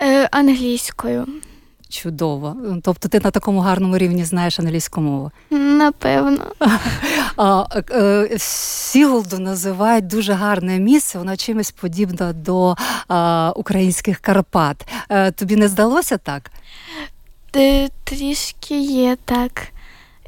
[0.00, 1.26] е, англійською.
[1.94, 2.56] Чудово.
[2.82, 5.30] Тобто ти на такому гарному рівні знаєш англійську мову?
[5.50, 6.44] Напевно.
[7.36, 12.76] А, е, Сігулду називають дуже гарне місце, воно чимось подібне до
[13.08, 14.86] а, українських Карпат.
[15.08, 16.50] А, е, тобі не здалося так?
[18.04, 19.62] Трішки є так.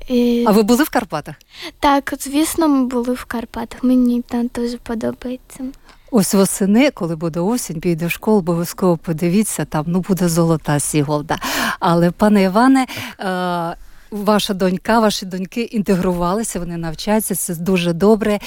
[0.08, 0.44] І...
[0.48, 1.34] А ви були в Карпатах?
[1.80, 3.84] Так, звісно, ми були в Карпатах.
[3.84, 5.64] Мені там дуже подобається.
[6.10, 11.38] Ось восени, коли буде осінь, піде в школу, обов'язково подивіться, там ну буде золота сіголда.
[11.80, 12.86] Але, пане Іване,
[13.20, 13.76] е,
[14.10, 18.38] ваша донька, ваші доньки інтегрувалися, вони навчаються, це дуже добре.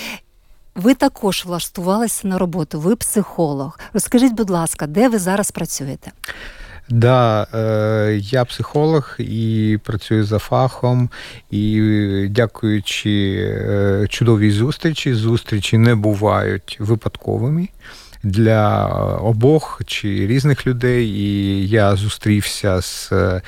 [0.75, 3.79] Ви також влаштувалися на роботу, ви психолог.
[3.93, 6.11] Розкажіть, будь ласка, де ви зараз працюєте?
[6.89, 11.09] Да, е, я психолог і працюю за фахом,
[11.51, 17.67] і дякуючи е, чудовій зустрічі, зустрічі не бувають випадковими.
[18.23, 18.85] Для
[19.21, 23.41] обох чи різних людей, і я зустрівся з е,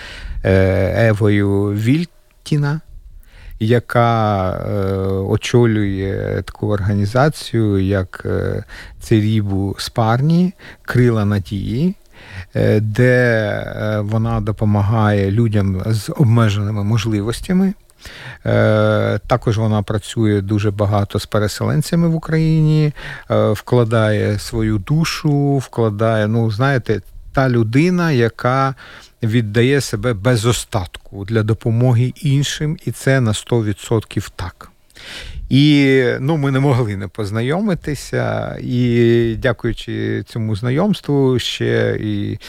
[1.09, 2.81] Евою Вільтіна,
[3.59, 4.51] яка
[5.27, 8.25] очолює таку організацію, як
[8.99, 11.95] Церібу Спарні, Крила Надії.
[12.55, 17.73] Е, де е, вона допомагає людям з обмеженими можливостями.
[18.45, 22.93] Е, також вона працює дуже багато з переселенцями в Україні,
[23.29, 27.01] вкладає свою душу, вкладає, ну, знаєте,
[27.33, 28.75] та людина, яка
[29.23, 34.70] віддає себе без остатку для допомоги іншим, і це на 100% так.
[35.49, 38.55] І ну, ми не могли не познайомитися.
[38.61, 42.39] І дякуючи цьому знайомству, ще і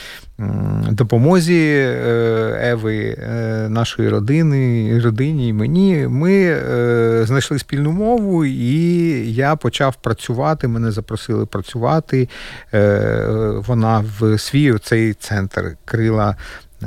[0.90, 9.32] допомозі е, Еви, е, нашої родини, родині і мені, ми е, знайшли спільну мову, і
[9.32, 10.68] я почав працювати.
[10.68, 12.28] Мене запросили працювати.
[13.66, 16.36] Вона в свій цей центр крила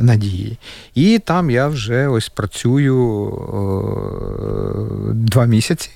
[0.02, 0.58] надії.
[0.96, 3.32] І там я вже ось працюю
[5.14, 5.90] два місяці.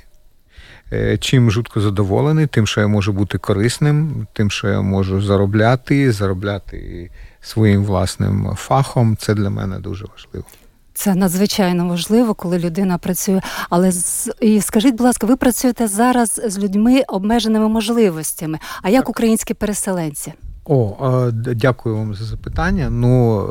[0.94, 6.12] Е, чим жутко задоволений, тим, що я можу бути корисним, тим, що я можу заробляти,
[6.12, 7.10] заробляти
[7.42, 9.18] своїм власним фахом.
[9.18, 10.46] Це для мене дуже важливо.
[10.94, 13.42] Це надзвичайно важливо, коли людина працює.
[13.70, 13.92] Але
[14.42, 18.60] і скажіть, будь ласка, ви працюєте зараз з людьми обмеженими можливостями.
[18.82, 20.34] А як українські переселенці?
[20.71, 22.89] О, дякую вам за запитання.
[22.89, 23.41] Ну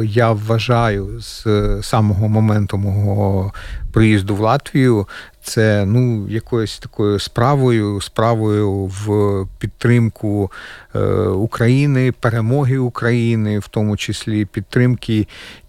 [0.00, 1.46] е, я вважаю з
[1.82, 3.52] самого моменту мого
[3.92, 5.06] приїзду в Латвію
[5.48, 10.52] це ну якоюсь такою справою, справою в підтримку
[10.94, 15.26] е, України, перемоги України, в тому числі підтримки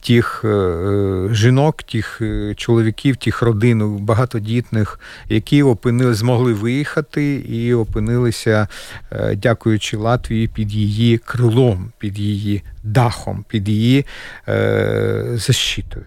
[0.07, 8.67] тих е, жінок, тих е, чоловіків, тих родин багатодітних, які опинили, змогли виїхати і опинилися,
[9.11, 14.05] е, дякуючи Латвії, під її крилом, під її дахом, під її
[14.47, 16.05] е, защитою.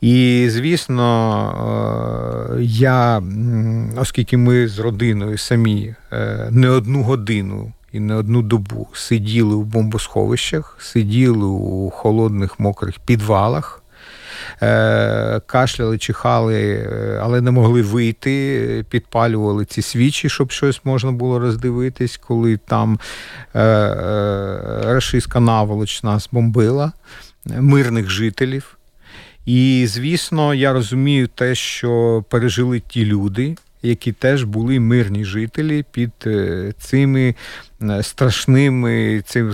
[0.00, 1.06] І, звісно,
[2.58, 3.22] е, я,
[3.96, 9.64] оскільки ми з родиною самі е, не одну годину і не одну добу сиділи в
[9.64, 13.82] бомбосховищах, сиділи у холодних мокрих підвалах.
[14.62, 16.88] Е, кашляли, чихали,
[17.22, 22.98] але не могли вийти, підпалювали ці свічі, щоб щось можна було роздивитись, коли там
[24.84, 26.92] рашистська наволоч нас бомбила,
[27.46, 28.75] мирних жителів.
[29.46, 36.12] І, звісно, я розумію те, що пережили ті люди, які теж були мирні жителі під
[36.26, 37.34] е, цими
[37.82, 39.52] е, страшними цим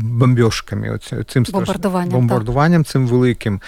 [0.00, 3.60] бомбьошками, цим бомбардуванням, бомбардуванням цим великим.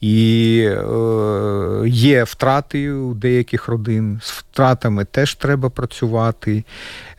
[0.00, 4.20] І е, є втрати у деяких родин.
[4.22, 6.64] З втратами теж треба працювати.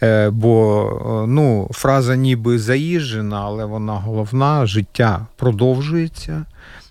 [0.03, 6.45] Е, Бо ну, фраза ніби заїжджена, але вона головна, життя продовжується.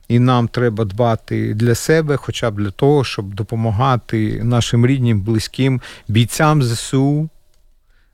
[0.08, 5.80] І нам треба дбати для себе, хоча б для того, щоб допомагати нашим рідним, близьким
[6.08, 7.28] бійцям ЗСУ,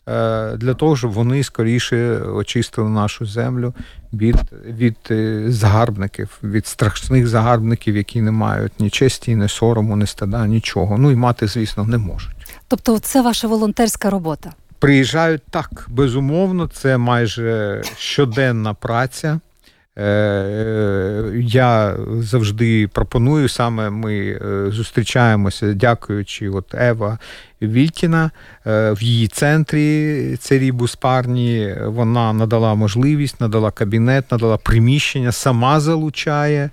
[0.09, 3.74] е, для того, щоб вони скоріше очистили нашу землю
[4.12, 10.07] від від е, загарбників, від страшних загарбників, які не мають ні честі, ні сорому, ні
[10.07, 10.98] стада, нічого.
[10.98, 12.57] Ну і мати, звісно, не можуть.
[12.68, 14.53] Тобто, це ваша волонтерська робота?
[14.79, 19.40] Приїжджають так, безумовно, це майже щоденна праця.
[19.96, 27.18] Е, е, я завжди пропоную саме ми е, зустрічаємося, дякуючи от Ева
[27.62, 28.31] Вількіна
[28.64, 31.74] в її центрі Церібус Буспарні.
[31.85, 36.70] Вона надала можливість, надала кабінет, надала приміщення, сама залучає.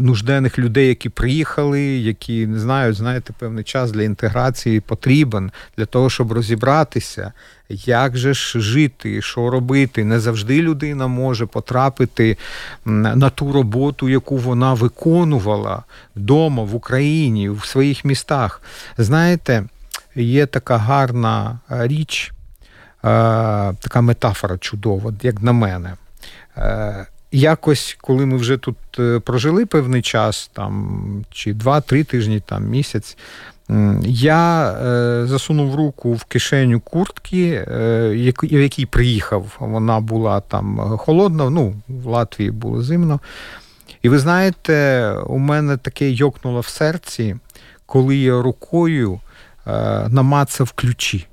[0.00, 6.10] Нужденних людей, які приїхали, які не знають, знаєте, певний час для інтеграції потрібен для того,
[6.10, 7.32] щоб розібратися,
[7.68, 10.04] як же ж жити, що робити.
[10.04, 12.36] Не завжди людина може потрапити
[12.84, 15.82] на ту роботу, яку вона виконувала
[16.16, 18.62] вдома в Україні, в своїх містах.
[18.98, 19.64] Знаєте,
[20.14, 22.32] є така гарна річ,
[23.02, 25.94] така метафора чудова, як на мене.
[27.34, 33.16] Якось, коли ми вже тут е, прожили певний час, там чи два-три тижні, там місяць,
[34.02, 39.56] я е, засунув руку в кишеню куртки, е, в якій приїхав.
[39.58, 43.20] Вона була там холодна, ну, в Латвії було зимно.
[44.02, 47.36] І ви знаєте, у мене таке йокнуло в серці,
[47.86, 49.20] коли я рукою
[50.08, 51.26] намацав ключі.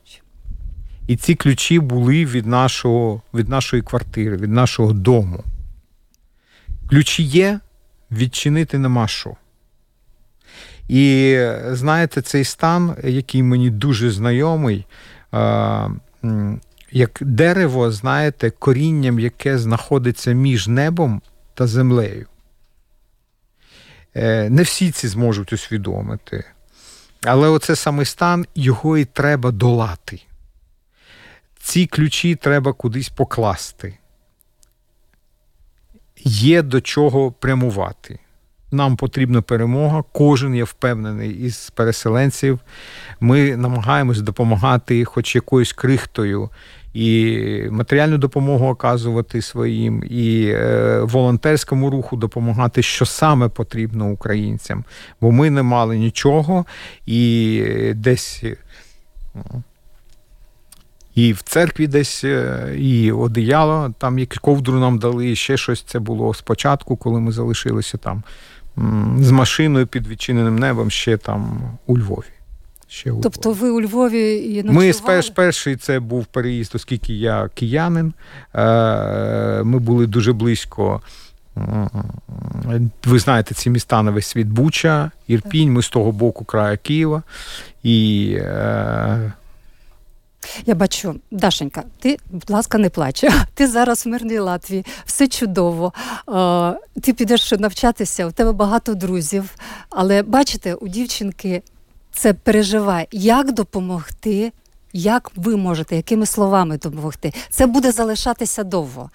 [1.07, 5.43] І ці ключі були від нашого, від нашої квартири, від нашого дому.
[6.89, 7.59] Ключі є,
[8.11, 9.35] відчинити нема що.
[10.87, 14.85] І знаєте, цей стан, який мені дуже знайомий,
[16.91, 21.21] як дерево, знаєте, корінням, яке знаходиться між небом
[21.53, 22.27] та землею.
[24.15, 26.43] Е, не всі ці зможуть усвідомити.
[27.23, 30.21] Але оце саме стан, його і треба долати.
[31.59, 33.98] Ці ключі треба кудись покласти.
[36.23, 38.19] Є до чого прямувати.
[38.71, 40.03] Нам потрібна перемога.
[40.11, 42.59] Кожен я впевнений із переселенців.
[43.19, 46.49] Ми намагаємось допомагати, хоч якоюсь крихтою,
[46.93, 47.37] і
[47.71, 54.83] матеріальну допомогу оказувати своїм, і е, волонтерському руху допомагати, що саме потрібно українцям.
[55.21, 56.65] Бо ми не мали нічого
[57.05, 58.43] і десь.
[61.15, 65.81] І в церкві десь е, і одіяло, там як ковдру нам дали, і ще щось
[65.81, 68.23] це було спочатку, коли ми залишилися там
[69.19, 72.25] з машиною під відчиненим небом ще там у Львові.
[72.87, 74.87] Ще у тобто ви у Львові і ночували?
[74.87, 78.13] Ми сперш, перший це був переїзд, оскільки я киянин.
[78.55, 81.01] Е, ми були дуже близько.
[83.05, 87.23] Ви знаєте, ці міста на весь світ Буча, Ірпінь, ми з того боку краю Києва.
[87.83, 89.33] І е,
[90.65, 93.23] я бачу, Дашенька, ти, будь ласка, не плач.
[93.53, 95.93] Ти зараз в мирній Латвії, все чудово.
[97.01, 99.55] Ти підеш навчатися, у тебе багато друзів.
[99.89, 101.61] Але бачите, у дівчинки
[102.11, 104.51] це переживає, як допомогти,
[104.93, 107.33] як ви можете, якими словами допомогти.
[107.49, 109.09] Це буде залишатися довго.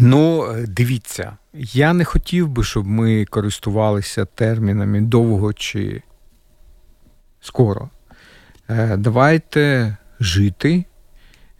[0.00, 6.02] Ну, дивіться, я не хотів би, щоб ми користувалися термінами довго чи
[7.40, 7.90] скоро.
[8.70, 10.84] Е, давайте жити,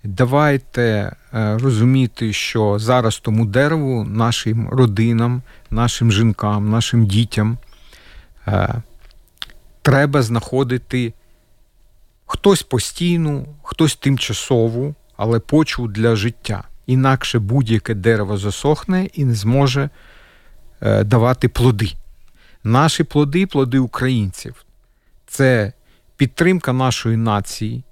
[0.05, 7.59] давайте е, розуміти, що зараз тому дереву, нашим родинам, нашим жінкам, нашим дітям
[8.49, 8.83] е,
[9.83, 11.13] треба знаходити
[12.27, 16.65] хтось постійну, хтось тимчасову, але почву для життя.
[16.87, 19.91] Інакше будь-яке дерево засохне і не зможе
[21.05, 21.93] давати плоди.
[22.65, 24.65] Наші плоди, плоди українців.
[25.27, 25.73] Це
[26.21, 27.83] підтримка нашої нації,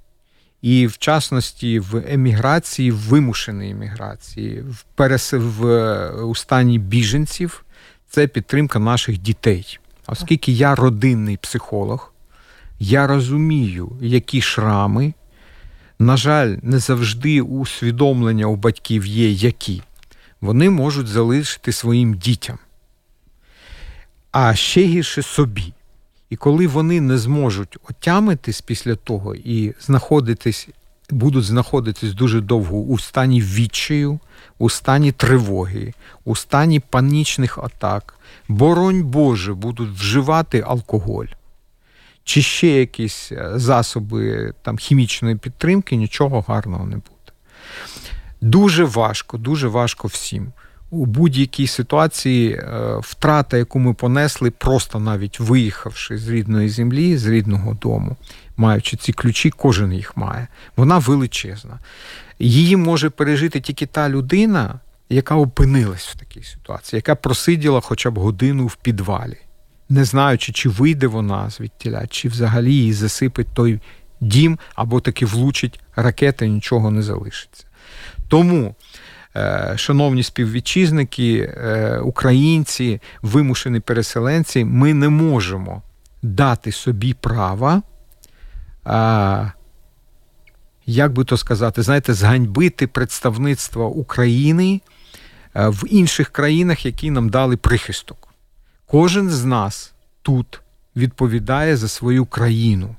[0.63, 5.33] і в частності в еміграції, в вимушеної еміграції, в перес...
[5.33, 5.65] в...
[6.11, 7.65] у стані біженців,
[8.09, 9.79] це підтримка наших дітей.
[10.07, 12.13] Оскільки я родинний психолог,
[12.79, 15.15] я розумію, які шрами,
[15.99, 19.83] на жаль, не завжди усвідомлення у батьків є які.
[20.41, 22.59] Вони можуть залишити своїм дітям,
[24.33, 25.73] а ще гірше собі.
[26.31, 30.69] І коли вони не зможуть отямитись після того і знаходитись,
[31.11, 34.21] будуть знаходитись дуже довго у стані відчаю,
[34.59, 38.15] у стані тривоги, у стані панічних атак,
[38.49, 41.27] боронь Боже, будуть вживати алкоголь.
[42.25, 47.33] Чи ще якісь е, засоби там, хімічної підтримки, нічого гарного не буде.
[48.41, 50.53] Дуже важко, дуже важко всім
[50.91, 57.27] у будь-якій ситуації е, втрата, яку ми понесли, просто навіть виїхавши з рідної землі, з
[57.27, 58.17] рідного дому,
[58.57, 60.49] маючи ці ключі, кожен їх має.
[60.77, 61.79] Вона величезна.
[62.39, 68.19] Її може пережити тільки та людина, яка опинилась в такій ситуації, яка просиділа хоча б
[68.19, 69.37] годину в підвалі,
[69.89, 73.81] не знаючи, чи вийде вона звідтіля, чи взагалі її засипить той
[74.21, 77.65] дім або таки влучить ракета, і нічого не залишиться.
[78.29, 78.75] Тому
[79.77, 85.83] шановні співвітчизники, е, українці, вимушені переселенці, ми не можемо
[86.23, 87.83] дати собі права,
[90.87, 94.81] як би то сказати, знаєте, зганьбити представництво України
[95.55, 98.29] е, в інших країнах, які нам дали прихисток.
[98.87, 100.61] Кожен з нас тут
[100.97, 102.97] відповідає за свою країну.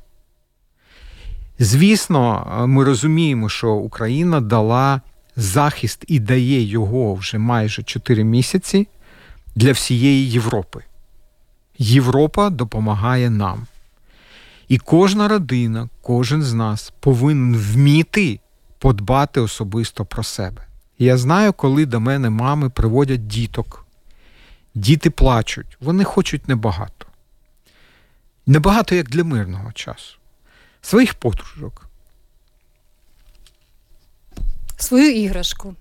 [1.59, 5.01] Звісно, ми розуміємо, що Україна дала
[5.35, 8.87] захист і дає його вже майже 4 місяці
[9.55, 10.83] для всієї Європи.
[11.77, 13.67] Європа допомагає нам.
[14.67, 18.39] І кожна родина, кожен з нас повинен вміти
[18.79, 20.61] подбати особисто про себе.
[20.99, 23.85] я знаю, коли до мене мами приводять діток,
[24.75, 27.05] діти плачуть, вони хочуть небагато.
[28.45, 30.17] Небагато як для мирного часу,
[30.81, 31.88] своїх подружок,
[34.81, 35.75] свою іграшку.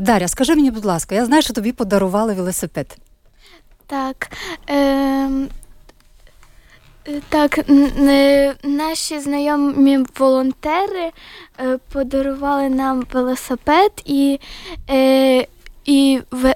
[0.00, 2.96] Дар'я, скажи мені, будь ласка, я знаю, що тобі подарували велосипед.
[3.86, 4.30] Так.
[4.70, 5.28] Е,
[7.28, 7.58] так,
[8.64, 11.10] наші знайомі волонтери
[11.60, 14.40] е, подарували нам велосипед і
[14.90, 15.46] е,
[15.84, 16.54] і в,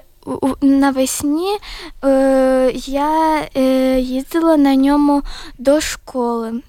[0.61, 1.57] навесні
[2.03, 3.41] е, я
[3.97, 5.21] їздила на ньому
[5.57, 6.61] до школи.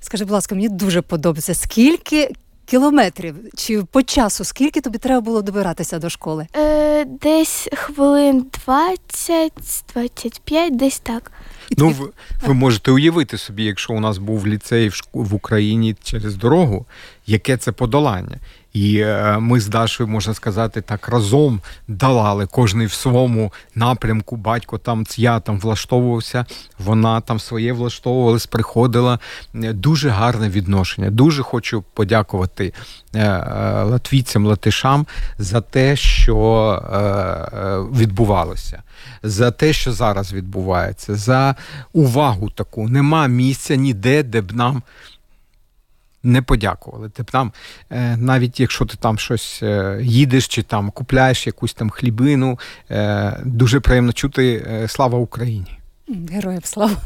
[0.00, 1.54] Скажи, будь ласка, мені дуже подобається.
[1.54, 2.32] Скільки
[2.70, 6.46] кілометрів чи по часу, скільки тобі треба було добиратися до школи?
[6.56, 11.32] Е, Десь хвилин 20-25, десь так.
[11.78, 12.08] Ну, ви,
[12.46, 16.86] ви можете уявити собі, якщо у нас був ліцей в, в Україні через дорогу,
[17.26, 18.36] яке це подолання.
[18.72, 24.36] І е, ми з Дашою, можна сказати, так разом долали кожний в своєму напрямку.
[24.36, 26.46] Батько там я там влаштовувався,
[26.78, 29.18] вона там своє влаштовувалась, приходила.
[29.54, 31.10] Е, дуже гарне відношення.
[31.10, 32.72] Дуже хочу подякувати
[33.14, 33.28] е,
[33.82, 35.06] латвійцям, латишам
[35.38, 36.30] за те, що
[37.96, 38.82] відбувалося,
[39.22, 41.54] за те, що зараз відбувається, за
[41.92, 42.88] увагу таку.
[42.88, 44.82] Нема місця ніде, де б нам
[46.22, 47.08] не подякували.
[47.08, 47.52] Ти б нам,
[48.16, 52.58] навіть якщо ти там щось е, їдеш чи там купляєш якусь там хлібину,
[52.90, 55.78] е, дуже приємно чути слава Україні.
[56.30, 56.96] Героям слава.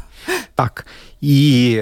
[0.55, 0.85] Так.
[1.21, 1.81] І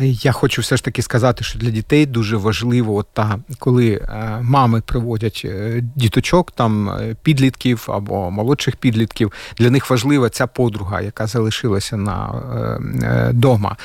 [0.00, 4.80] я хочу все ж таки сказати, що для дітей дуже важливо, та коли е, мами
[4.80, 11.26] приводять е, діточок, там е, підлітків або молодших підлітків, для них важлива ця подруга, яка
[11.26, 12.34] залишилася на
[13.32, 13.76] дома,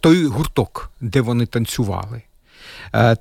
[0.00, 2.22] той гурток, де вони танцювали.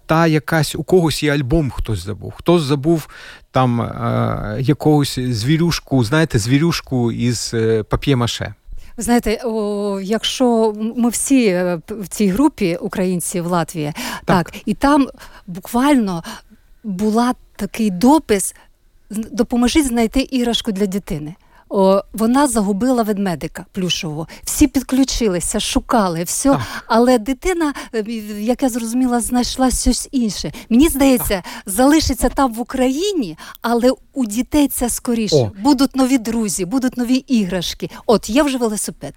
[0.06, 3.08] Та якась у когось є альбом, хтось забув, хтось забув
[3.52, 3.92] там
[4.60, 7.54] якогось звірюшку, знаєте, звірюшку із
[7.90, 8.54] пап'є-маше.
[8.98, 13.94] Ви знаєте, о, якщо ми всі е, в цій групі українці в Латвії,
[14.26, 15.08] так, так і там
[15.48, 16.24] буквально
[16.84, 18.56] була такий допис:
[19.10, 21.36] допоможіть знайти іграшку для дитини.
[21.70, 24.28] О, Вона загубила ведмедика плюшового.
[24.44, 26.62] Всі підключилися, шукали все, так.
[26.88, 28.04] але дитина, е,
[28.40, 30.54] як я зрозуміла, знайшла щось інше.
[30.70, 31.44] Мені здається, так.
[31.66, 35.36] залишиться там в Україні, але у дітей це скоріше.
[35.36, 35.52] О.
[35.64, 37.90] Будуть нові друзі, будуть нові іграшки.
[38.06, 39.14] От є вже велосипед.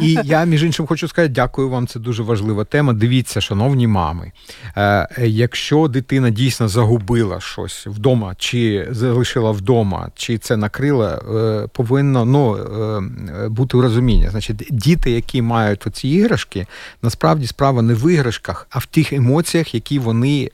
[0.00, 1.86] І я, між іншим, хочу сказати, дякую вам.
[1.86, 2.92] Це дуже важлива тема.
[2.92, 4.32] Дивіться, шановні мами.
[4.76, 12.24] Е, якщо дитина дійсно загубила щось вдома, чи залишила вдома, чи це накрила, е, повинно
[12.24, 14.30] ну, е, бути розуміння.
[14.30, 16.66] Значить, діти, які мають оці іграшки,
[17.02, 20.50] насправді справа не в іграшках, а в тих емоціях, які вони.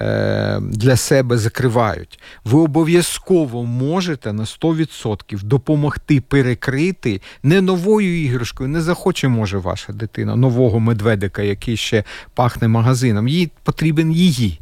[0.00, 2.18] Е, для себе закривають.
[2.44, 10.36] Ви обов'язково можете на 100% допомогти перекрити не новою іграшкою, не захоче, може, ваша дитина
[10.36, 13.28] нового медведика, який ще пахне магазином.
[13.28, 14.60] Їй потрібен її.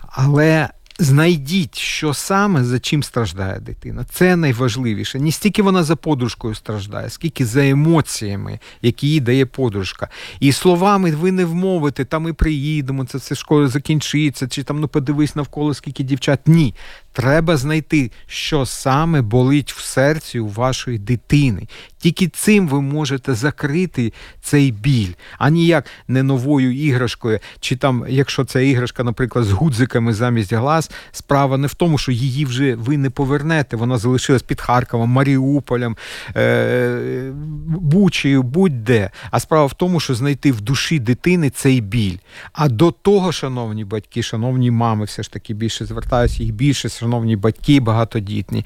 [0.00, 0.68] Але
[0.98, 4.04] Знайдіть, що саме за чим страждає дитина.
[4.10, 5.20] Це найважливіше.
[5.20, 10.08] Не стільки вона за подружкою страждає, скільки за емоціями, які їй дає подружка.
[10.40, 14.88] І словами ви не вмовите, там ми приїдемо, це все школа закінчиться, чи там ну
[14.88, 16.40] подивись навколо скільки дівчат.
[16.46, 16.74] Ні.
[17.14, 21.68] Треба знайти, що саме болить в серці у вашої дитини.
[21.98, 24.12] Тільки цим ви можете закрити
[24.42, 30.14] цей біль, а ніяк не новою іграшкою, чи там, якщо ця іграшка, наприклад, з гудзиками
[30.14, 33.76] замість глаз, справа не в тому, що її вже ви не повернете.
[33.76, 35.96] Вона залишилась під Харковом, Маріуполем,
[36.36, 37.32] е-
[37.66, 39.10] Бучею, будь-де.
[39.30, 42.16] А справа в тому, що знайти в душі дитини цей біль.
[42.52, 47.36] А до того, шановні батьки, шановні мами, все ж таки більше звертаюся, їх більше шановні
[47.36, 48.64] батьки багатодітні.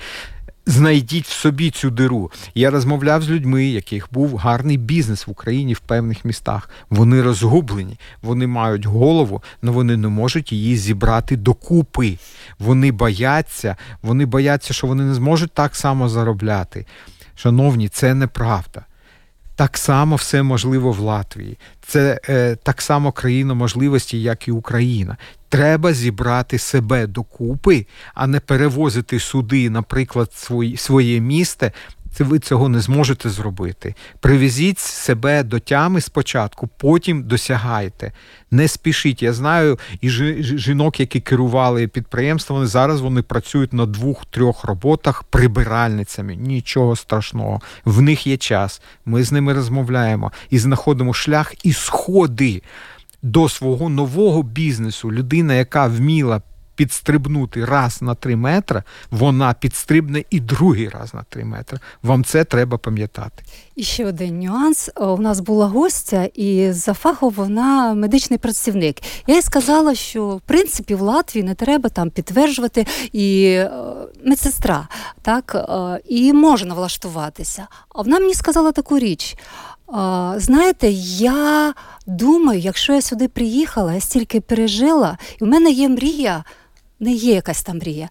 [0.66, 2.30] Знайдіть в собі цю диру.
[2.54, 6.70] Я розмовляв з людьми, яких був гарний бізнес в Україні в певних містах.
[6.90, 12.18] Вони розгублені, вони мають голову, але вони не можуть її зібрати докупи.
[12.58, 16.86] Вони бояться, вони бояться, що вони не зможуть так само заробляти.
[17.34, 18.84] Шановні, це неправда.
[19.58, 21.58] Так само все можливо в Латвії.
[21.86, 25.16] Це е, так само країна можливості, як і Україна.
[25.48, 31.72] Треба зібрати себе докупи, а не перевозити суди, наприклад, свої, своє місце.
[32.24, 33.94] Ви цього не зможете зробити.
[34.20, 38.12] Привезіть себе до тями спочатку, потім досягайте.
[38.50, 39.22] Не спішіть.
[39.22, 40.10] Я знаю і
[40.42, 46.36] жінок, які керували підприємствами, зараз вони працюють на двох-трьох роботах прибиральницями.
[46.36, 47.60] Нічого страшного.
[47.84, 48.82] В них є час.
[49.04, 52.62] Ми з ними розмовляємо і знаходимо шлях і сходи
[53.22, 55.12] до свого нового бізнесу.
[55.12, 56.42] Людина, яка вміла
[56.78, 61.78] підстрибнути раз на три метри, вона підстрибне і другий раз на три метри.
[62.02, 63.42] Вам це треба пам'ятати.
[63.76, 64.90] І ще один нюанс.
[64.96, 68.96] У нас була гостя, і за фахом вона медичний працівник.
[69.26, 73.70] Я їй сказала, що в принципі в Латвії не треба там підтверджувати і е,
[74.24, 74.88] медсестра,
[75.22, 77.66] так е, і можна влаштуватися.
[77.88, 79.36] А вона мені сказала таку річ.
[80.36, 80.88] Знаєте,
[81.20, 81.74] я
[82.06, 86.44] думаю, якщо я сюди приїхала, я стільки пережила, і в мене є мрія,
[87.00, 88.08] не є якась там мрія.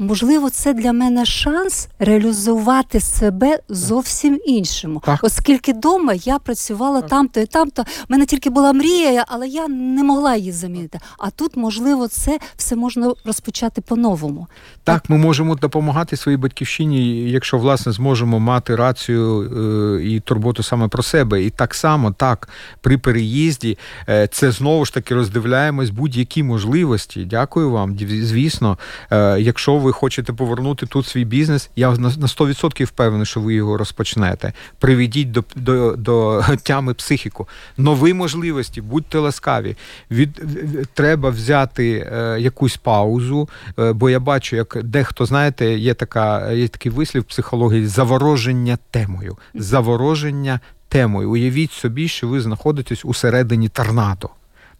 [0.00, 5.02] Можливо, це для мене шанс реалізувати себе зовсім іншому.
[5.06, 5.20] Так.
[5.22, 7.82] Оскільки вдома я працювала там-то і там-то.
[7.82, 11.00] У мене тільки була мрія, але я не могла її замінити.
[11.18, 14.46] А тут, можливо, це все можна розпочати по-новому.
[14.84, 20.88] Так, ми можемо допомагати своїй батьківщині, якщо власне зможемо мати рацію е, і турботу саме
[20.88, 21.42] про себе.
[21.42, 22.48] І так само, так,
[22.80, 23.78] при переїзді
[24.08, 27.24] е, це знову ж таки роздивляємось будь-які можливості.
[27.24, 27.98] Дякую вам.
[27.98, 28.78] Звісно,
[29.10, 33.76] е, якщо ви хочете повернути тут свій бізнес, я на 100% впевнений, що ви його
[33.76, 34.52] розпочнете.
[34.78, 39.76] Приведіть до до, до тями психіку, нові можливості, будьте ласкаві.
[40.10, 40.42] Від
[40.94, 46.68] треба взяти е, якусь паузу, е, бо я бачу, як дехто знаєте, є така, є
[46.68, 49.38] такий вислів в психології завороження темою.
[49.54, 51.30] Завороження темою.
[51.30, 54.30] Уявіть собі, що ви знаходитесь у середині торнадо.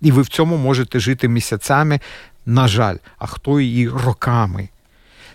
[0.01, 2.01] І ви в цьому можете жити місяцями,
[2.47, 4.69] на жаль, а хто і роками.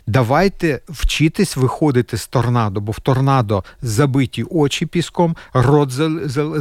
[0.08, 5.92] Давайте вчитись виходити з торнадо, бо в торнадо забиті очі піском, рот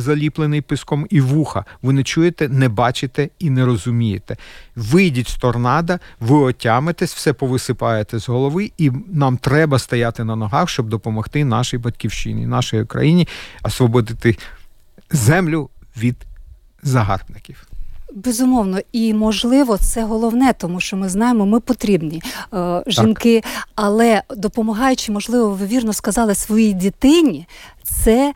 [0.01, 1.64] заліплений піском і вуха.
[1.82, 4.36] Ви не чуєте, не бачите і не розумієте.
[4.76, 10.68] Вийдіть з торнадо, ви отямитесь, все повисипаєте з голови, і нам треба стояти на ногах,
[10.68, 13.28] щоб допомогти нашій батьківщині, нашій країні
[13.62, 14.36] освободити
[15.11, 16.16] землю від
[16.82, 17.74] загарбників.
[18.15, 22.23] Безумовно, і можливо, це головне, тому що ми знаємо, ми потрібні
[22.55, 23.69] е, жінки, так.
[23.75, 27.47] але допомагаючи, можливо, ви вірно сказали своїй дитині,
[27.83, 28.35] це.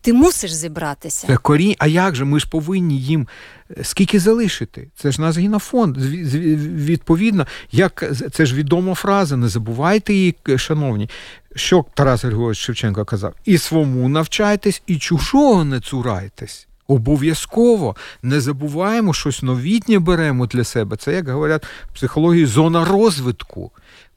[0.00, 1.26] Ти мусиш зібратися.
[1.26, 2.24] Це корінь, а як же?
[2.24, 3.28] Ми ж повинні їм
[3.70, 4.88] е, скільки залишити?
[4.96, 5.96] Це ж наш генофонд.
[5.98, 11.10] Відповідно, як це ж відома фраза, не забувайте її, шановні.
[11.56, 16.68] Що Тарас Григорович Шевченко казав: і свому навчайтесь, і чужого не цурайтесь.
[16.88, 20.96] Обов'язково не забуваємо щось новітнє беремо для себе.
[20.96, 23.70] Це, як говорять в психології, зона розвитку.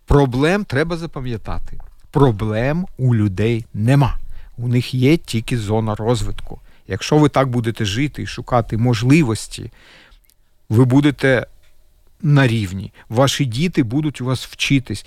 [0.05, 1.80] Проблем треба запам'ятати.
[2.11, 4.18] Проблем у людей нема.
[4.57, 6.59] У них є тільки зона розвитку.
[6.88, 9.72] Якщо ви так будете жити і шукати можливості,
[10.70, 11.47] ви будете
[12.22, 12.93] на рівні.
[13.09, 15.05] Ваші діти будуть у вас вчитись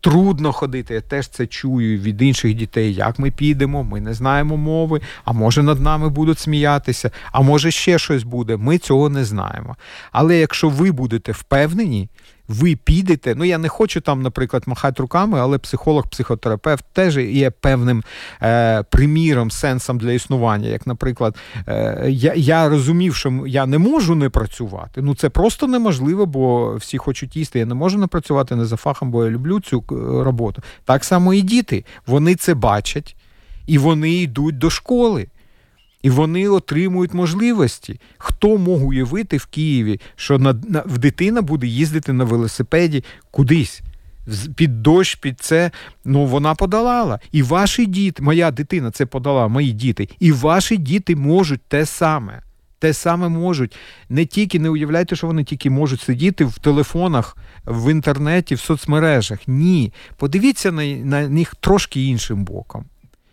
[0.00, 0.94] трудно ходити.
[0.94, 2.94] Я теж це чую від інших дітей.
[2.94, 7.70] Як ми підемо, ми не знаємо мови, а може над нами будуть сміятися, а може
[7.70, 8.56] ще щось буде.
[8.56, 9.76] Ми цього не знаємо.
[10.12, 12.08] Але якщо ви будете впевнені,
[12.50, 13.34] ви підете.
[13.34, 18.02] Ну я не хочу там, наприклад, махати руками, але психолог, психотерапевт теж є певним
[18.42, 20.68] е, приміром, сенсом для існування.
[20.68, 21.36] Як, наприклад,
[21.68, 25.02] е, я я розумів, що я не можу не працювати.
[25.02, 27.58] Ну це просто неможливо, бо всі хочуть їсти.
[27.58, 29.94] Я не можу не працювати не за фахом, бо я люблю цю е,
[30.24, 30.62] роботу.
[30.84, 31.84] Так само і діти.
[32.06, 33.16] Вони це бачать
[33.66, 35.26] і вони йдуть до школи.
[36.02, 38.00] І вони отримують можливості.
[38.18, 43.82] Хто мог уявити в Києві, що на, на, дитина буде їздити на велосипеді кудись?
[44.56, 45.70] Під дощ, під це,
[46.04, 47.20] ну вона подолала.
[47.32, 52.42] І ваші діти, моя дитина це подала, мої діти, і ваші діти можуть те саме.
[52.78, 53.76] Те саме можуть.
[54.08, 57.36] Не тільки не уявляйте, що вони тільки можуть сидіти в телефонах,
[57.66, 59.38] в інтернеті, в соцмережах.
[59.46, 59.92] Ні.
[60.16, 62.84] Подивіться на, на них трошки іншим боком.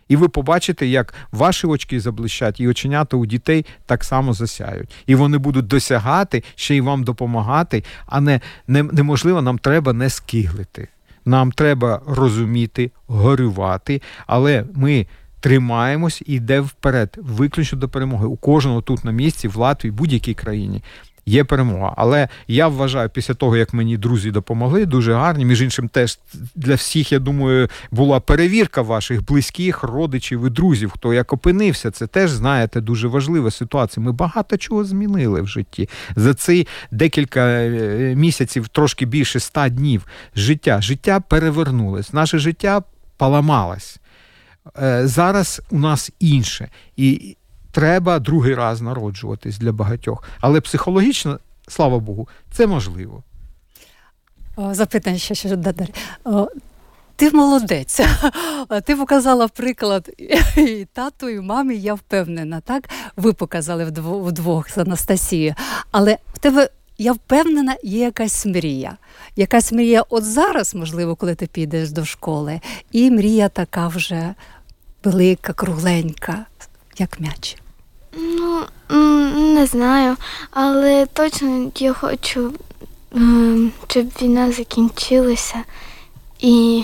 [0.07, 4.89] І ви побачите, як ваші очки заблищать, і оченята у дітей так само засяють.
[5.07, 10.09] І вони будуть досягати, ще й вам допомагати, а не, не неможливо, нам треба не
[10.09, 10.87] скиглити.
[11.25, 15.07] Нам треба розуміти, горювати, але ми.
[15.39, 20.33] Тримаємось і йде вперед, виключно до перемоги у кожного тут на місці, в Латвії, будь-якій
[20.33, 20.83] країні
[21.27, 21.93] є перемога.
[21.97, 25.45] Але я вважаю, після того як мені друзі допомогли, дуже гарні.
[25.45, 26.19] Між іншим, теж
[26.55, 30.91] для всіх, я думаю, була перевірка ваших близьких, родичів і друзів.
[30.91, 34.05] Хто як опинився, це теж знаєте дуже важлива ситуація.
[34.05, 40.05] Ми багато чого змінили в житті за ці декілька е, місяців, трошки більше ста днів
[40.35, 40.81] життя.
[40.81, 42.81] Життя перевернулось, наше життя
[43.17, 43.99] поламалось.
[44.81, 46.69] Е, зараз у нас інше.
[46.97, 47.37] І
[47.77, 50.23] треба другий раз народжуватись для багатьох.
[50.41, 53.23] Але психологічно, слава Богу, це можливо.
[54.71, 55.87] Запитання ще що додати.
[57.15, 57.99] Ти молодець.
[58.85, 60.09] Ти показала приклад
[60.57, 62.89] і тату, і мамі, я впевнена, так?
[63.15, 65.55] Ви показали вдвох з Анастасією.
[65.91, 68.97] Але в тебе, я впевнена, є якась мрія.
[69.35, 72.61] Якась мрія от зараз, можливо, коли ти підеш до школи,
[72.91, 74.35] і мрія така вже
[75.03, 76.45] велика, кругленька,
[76.97, 77.57] як м'яч.
[78.17, 78.65] Ну,
[79.53, 80.17] не знаю,
[80.51, 82.53] але точно я хочу,
[83.87, 85.63] щоб війна закінчилася.
[86.39, 86.83] І,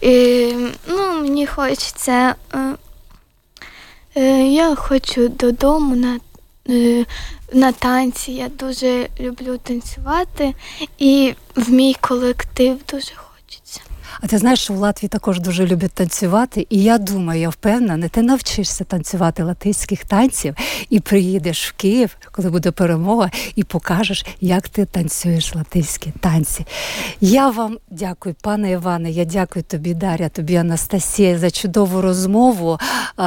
[0.00, 0.46] і
[0.88, 2.34] ну, мені хочеться.
[2.54, 2.74] Е,
[4.16, 6.20] е, я хочу додому на
[6.68, 7.04] е,
[7.52, 8.32] на танці.
[8.32, 10.54] Я дуже люблю танцювати
[10.98, 13.12] і в мій колектив дуже.
[14.24, 18.08] А ти знаєш, що в Латвії також дуже люблять танцювати, і я думаю, я впевнена,
[18.08, 20.54] ти навчишся танцювати латиських танців
[20.90, 26.66] і приїдеш в Київ, коли буде перемога, і покажеш, як ти танцюєш латиські танці.
[27.20, 29.10] Я вам дякую, пане Іване.
[29.10, 32.78] Я дякую тобі, Дар'я, тобі, Анастасія, за чудову розмову.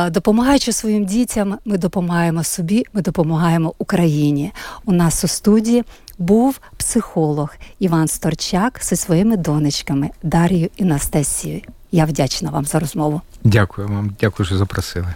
[0.09, 4.51] Допомагаючи своїм дітям, ми допомагаємо собі, ми допомагаємо Україні.
[4.85, 5.83] У нас у студії
[6.17, 11.61] був психолог Іван Сторчак зі своїми донечками Дар'єю і Настасією.
[11.91, 13.21] Я вдячна вам за розмову.
[13.43, 15.07] Дякую вам, дякую, що запросили.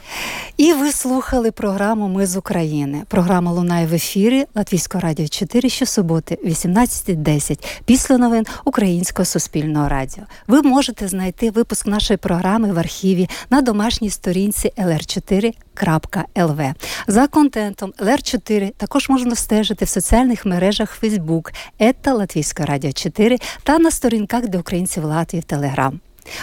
[0.57, 3.03] І ви слухали програму Ми з України.
[3.07, 10.23] Програма лунає в ефірі Латвійського радіо 4 щосуботи, 18.10, після новин Українського суспільного радіо.
[10.47, 16.73] Ви можете знайти випуск нашої програми в архіві на домашній сторінці lr4.lv.
[17.07, 23.79] За контентом LR4 також можна стежити в соціальних мережах Facebook, ета Латвійське радіо 4 та
[23.79, 25.99] на сторінках для українців Латвії в Телеграм.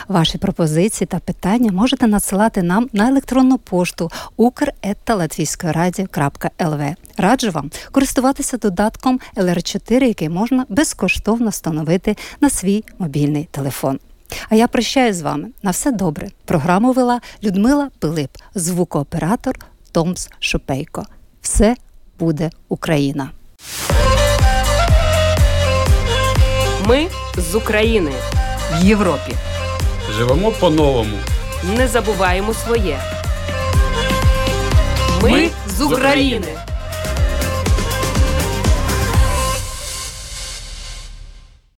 [0.08, 6.94] Ваші пропозиції та питання можете надсилати нам на електронну пошту ukr.latviskoradio.lv.
[7.16, 13.98] Раджу вам користуватися додатком LR4, який можна безкоштовно встановити на свій мобільний телефон.
[14.48, 15.48] А я прощаюсь з вами.
[15.62, 16.28] На все добре.
[16.44, 19.58] Програму вела Людмила Пилип, звукооператор
[19.92, 21.06] Томс Шупейко.
[21.42, 21.76] Все
[22.18, 23.30] буде Україна.
[26.86, 27.06] Ми
[27.36, 28.12] з України
[28.72, 29.34] в Європі.
[30.18, 31.18] Живемо по-новому.
[31.76, 33.00] Не забуваємо своє.
[35.22, 36.46] Ми, Ми з України.